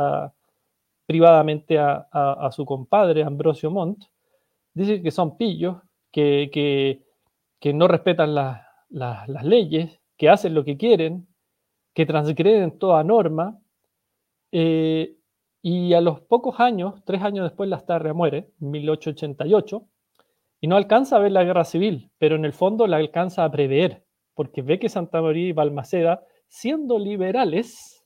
privadamente 1.05 1.77
a, 1.77 2.49
su 2.51 2.65
compadre 2.65 3.21
Ambrosio 3.21 3.69
Montt, 3.69 4.05
dice 4.73 4.99
que 5.03 5.11
son 5.11 5.37
pillos, 5.37 5.77
que, 6.11 7.03
no 7.71 7.87
respetan 7.87 8.33
las 8.33 9.43
leyes, 9.43 9.99
que 10.17 10.29
hacen 10.29 10.55
lo 10.55 10.63
que 10.63 10.75
quieren, 10.75 11.27
que 11.93 12.05
transgreden 12.05 12.77
toda 12.77 13.03
norma. 13.03 13.59
Eh, 14.51 15.15
y 15.61 15.93
a 15.93 16.01
los 16.01 16.19
pocos 16.21 16.59
años, 16.59 16.95
tres 17.05 17.21
años 17.21 17.45
después, 17.45 17.69
Lastarria 17.69 18.13
muere, 18.13 18.49
en 18.59 18.71
1888, 18.71 19.87
y 20.59 20.67
no 20.67 20.75
alcanza 20.75 21.15
a 21.15 21.19
ver 21.19 21.31
la 21.31 21.43
guerra 21.43 21.63
civil, 21.63 22.11
pero 22.17 22.35
en 22.35 22.45
el 22.45 22.53
fondo 22.53 22.85
la 22.87 22.97
alcanza 22.97 23.45
a 23.45 23.51
prever, 23.51 24.03
porque 24.33 24.61
ve 24.61 24.79
que 24.79 24.89
Santa 24.89 25.21
María 25.21 25.47
y 25.47 25.53
Balmaceda, 25.53 26.25
siendo 26.47 26.99
liberales, 26.99 28.05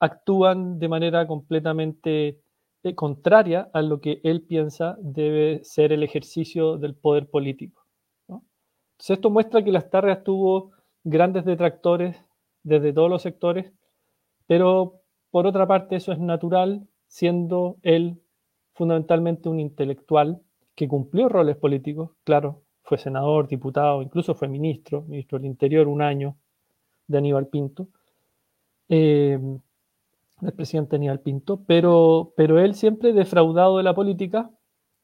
actúan 0.00 0.78
de 0.78 0.88
manera 0.88 1.26
completamente 1.26 2.40
eh, 2.82 2.94
contraria 2.94 3.68
a 3.72 3.82
lo 3.82 4.00
que 4.00 4.20
él 4.24 4.42
piensa 4.42 4.96
debe 5.00 5.62
ser 5.64 5.92
el 5.92 6.02
ejercicio 6.02 6.78
del 6.78 6.94
poder 6.94 7.28
político. 7.28 7.86
Entonces 8.28 9.16
esto 9.16 9.30
muestra 9.30 9.62
que 9.62 9.72
las 9.72 9.88
Tarrias 9.88 10.22
tuvo 10.24 10.72
grandes 11.04 11.44
detractores 11.44 12.22
desde 12.62 12.92
todos 12.92 13.10
los 13.10 13.22
sectores, 13.22 13.72
pero 14.46 15.00
por 15.30 15.46
otra 15.46 15.66
parte 15.66 15.96
eso 15.96 16.12
es 16.12 16.18
natural, 16.18 16.86
siendo 17.06 17.76
él 17.82 18.20
fundamentalmente 18.74 19.48
un 19.48 19.60
intelectual 19.60 20.42
que 20.74 20.88
cumplió 20.88 21.28
roles 21.28 21.56
políticos, 21.56 22.10
claro, 22.24 22.62
fue 22.82 22.98
senador, 22.98 23.46
diputado, 23.46 24.02
incluso 24.02 24.34
fue 24.34 24.48
ministro, 24.48 25.02
ministro 25.02 25.38
del 25.38 25.46
Interior 25.46 25.86
un 25.86 26.02
año 26.02 26.36
de 27.06 27.18
Aníbal 27.18 27.46
Pinto. 27.46 27.88
Eh, 28.88 29.38
el 30.42 30.52
presidente 30.52 30.96
Aníbal 30.96 31.20
Pinto, 31.20 31.62
pero, 31.66 32.32
pero 32.36 32.58
él 32.58 32.74
siempre 32.74 33.12
defraudado 33.12 33.76
de 33.76 33.82
la 33.82 33.94
política, 33.94 34.50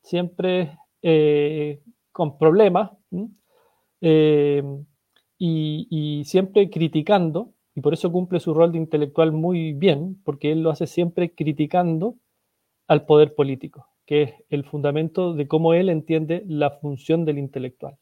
siempre 0.00 0.78
eh, 1.02 1.82
con 2.10 2.38
problemas 2.38 2.90
y, 5.38 6.22
siempre 6.26 6.70
criticando, 6.70 7.52
y 7.74 7.80
por 7.80 7.94
eso 7.94 8.10
cumple 8.10 8.40
su 8.40 8.54
rol 8.54 8.72
de 8.72 8.78
intelectual 8.78 9.32
muy 9.32 9.72
bien, 9.72 10.20
porque 10.24 10.52
él 10.52 10.62
lo 10.62 10.70
hace 10.70 10.86
siempre 10.86 11.34
criticando 11.34 12.16
al 12.88 13.04
poder 13.06 13.34
político, 13.34 13.88
que 14.06 14.22
es 14.22 14.34
el 14.48 14.64
fundamento 14.64 15.34
de 15.34 15.48
cómo 15.48 15.74
él 15.74 15.88
entiende 15.88 16.42
la 16.46 16.70
función 16.70 17.24
del 17.24 17.38
intelectual. 17.38 17.98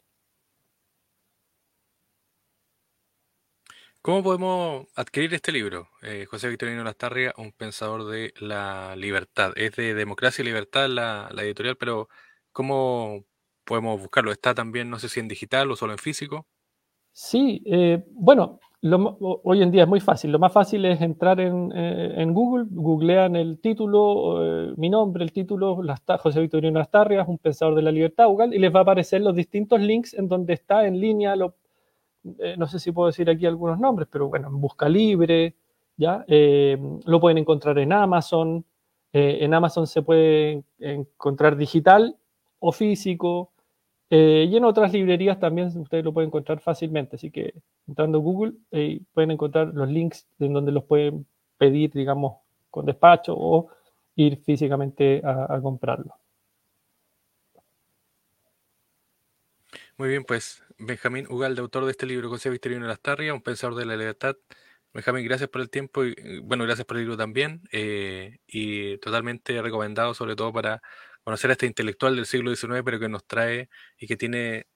¿Cómo 4.05 4.21
podemos 4.21 4.85
adquirir 4.95 5.33
este 5.33 5.51
libro? 5.51 5.89
Eh, 6.03 6.27
José 6.29 6.47
Victorino 6.47 6.83
Lastarria, 6.83 7.33
un 7.37 7.51
pensador 7.51 8.05
de 8.05 8.35
la 8.39 8.95
libertad. 8.95 9.51
Es 9.55 9.75
de 9.75 9.95
Democracia 9.95 10.43
y 10.43 10.45
Libertad 10.45 10.87
la, 10.87 11.27
editorial, 11.39 11.75
pero 11.75 12.07
¿cómo 12.51 13.25
podemos 13.63 13.99
buscarlo? 13.99 14.31
¿Está 14.31 14.53
también, 14.53 14.91
no 14.91 14.99
sé 14.99 15.09
si 15.09 15.19
en 15.19 15.27
digital 15.27 15.71
o 15.71 15.75
solo 15.75 15.93
en 15.93 15.97
físico? 15.97 16.45
Sí, 17.17 17.61
eh, 17.65 18.03
bueno, 18.11 18.59
hoy 19.21 19.61
en 19.61 19.71
día 19.71 19.83
es 19.83 19.87
muy 19.87 20.01
fácil. 20.01 20.31
Lo 20.31 20.39
más 20.39 20.51
fácil 20.51 20.83
es 20.83 20.99
entrar 21.01 21.39
en, 21.39 21.71
eh, 21.73 22.25
Google, 22.27 22.65
googlean 22.69 23.37
el 23.37 23.59
título, 23.59 24.75
mi 24.75 24.89
nombre, 24.89 25.23
el 25.23 25.31
título, 25.31 25.79
José 26.19 26.41
Victorino 26.41 26.77
Lastarria, 26.77 27.23
un 27.25 27.37
pensador 27.37 27.75
de 27.75 27.83
la 27.83 27.91
libertad, 27.91 28.27
y 28.51 28.59
les 28.59 28.73
va 28.75 28.79
a 28.79 28.81
aparecer 28.83 29.21
los 29.21 29.33
distintos 29.33 29.79
links 29.79 30.13
en 30.13 30.27
donde 30.27 30.53
está 30.53 30.85
en 30.85 30.99
línea 30.99 31.35
lo 31.37 31.55
eh, 32.39 32.55
no 32.57 32.67
sé 32.67 32.79
si 32.79 32.91
puedo 32.91 33.07
decir 33.07 33.29
aquí 33.29 33.45
algunos 33.45 33.79
nombres, 33.79 34.07
pero 34.11 34.27
bueno, 34.29 34.47
en 34.47 34.59
Busca 34.59 34.89
Libre, 34.89 35.55
¿ya? 35.95 36.25
Eh, 36.27 36.77
lo 37.05 37.19
pueden 37.19 37.37
encontrar 37.37 37.77
en 37.79 37.93
Amazon. 37.93 38.65
Eh, 39.13 39.39
en 39.41 39.53
Amazon 39.53 39.87
se 39.87 40.01
puede 40.01 40.63
encontrar 40.79 41.55
digital 41.55 42.17
o 42.59 42.71
físico. 42.71 43.51
Y 44.09 44.55
en 44.55 44.63
otras 44.63 44.93
librerías 44.93 45.39
también 45.39 45.67
ustedes 45.77 46.03
lo 46.03 46.13
pueden 46.13 46.29
encontrar 46.29 46.59
fácilmente. 46.59 47.15
Así 47.15 47.31
que 47.31 47.53
entrando 47.87 48.19
a 48.19 48.21
Google 48.21 48.53
pueden 49.13 49.31
encontrar 49.31 49.73
los 49.73 49.89
links 49.89 50.27
en 50.39 50.53
donde 50.53 50.71
los 50.71 50.83
pueden 50.85 51.25
pedir, 51.57 51.91
digamos, 51.91 52.37
con 52.69 52.85
despacho 52.85 53.35
o 53.37 53.69
ir 54.15 54.37
físicamente 54.37 55.21
a 55.23 55.59
comprarlo. 55.61 56.15
Muy 59.97 60.09
bien, 60.09 60.25
pues 60.25 60.61
Benjamín 60.77 61.25
Ugalde, 61.29 61.61
autor 61.61 61.85
de 61.85 61.91
este 61.91 62.05
libro, 62.05 62.29
José 62.29 62.49
Victorino 62.49 62.85
Lastarria, 62.85 63.33
un 63.33 63.41
pensador 63.41 63.75
de 63.75 63.85
la 63.85 63.95
libertad. 63.95 64.35
Benjamín, 64.93 65.23
gracias 65.23 65.49
por 65.49 65.61
el 65.61 65.69
tiempo 65.69 66.03
y 66.03 66.39
bueno, 66.43 66.65
gracias 66.65 66.85
por 66.85 66.97
el 66.97 67.03
libro 67.03 67.15
también 67.15 67.61
eh, 67.71 68.39
y 68.45 68.97
totalmente 68.97 69.61
recomendado 69.61 70.13
sobre 70.13 70.35
todo 70.35 70.51
para 70.51 70.81
conocer 71.25 71.49
a 71.49 71.53
este 71.53 71.65
intelectual 71.65 72.15
del 72.15 72.27
siglo 72.27 72.55
XIX, 72.55 72.83
pero 72.85 72.99
que 72.99 73.09
nos 73.09 73.25
trae 73.25 73.67
y 73.97 74.07
que 74.07 74.15
tiene 74.15 74.67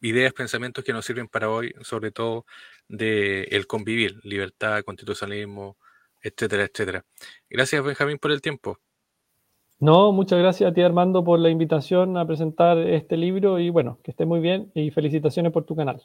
ideas, 0.00 0.32
pensamientos 0.32 0.82
que 0.82 0.92
nos 0.92 1.04
sirven 1.04 1.28
para 1.28 1.50
hoy, 1.50 1.74
sobre 1.82 2.10
todo 2.10 2.46
de 2.88 3.42
el 3.44 3.66
convivir, 3.66 4.18
libertad, 4.24 4.82
constitucionalismo, 4.84 5.76
etcétera, 6.22 6.64
etcétera. 6.64 7.04
Gracias 7.48 7.84
Benjamín 7.84 8.18
por 8.18 8.32
el 8.32 8.40
tiempo. 8.40 8.78
No, 9.78 10.12
muchas 10.12 10.38
gracias 10.38 10.70
a 10.70 10.74
ti 10.74 10.80
Armando 10.80 11.22
por 11.22 11.38
la 11.38 11.50
invitación 11.50 12.16
a 12.16 12.26
presentar 12.26 12.78
este 12.78 13.16
libro 13.16 13.58
y 13.58 13.68
bueno, 13.68 13.98
que 14.02 14.12
esté 14.12 14.24
muy 14.24 14.40
bien 14.40 14.70
y 14.74 14.90
felicitaciones 14.90 15.52
por 15.52 15.64
tu 15.64 15.76
canal. 15.76 16.02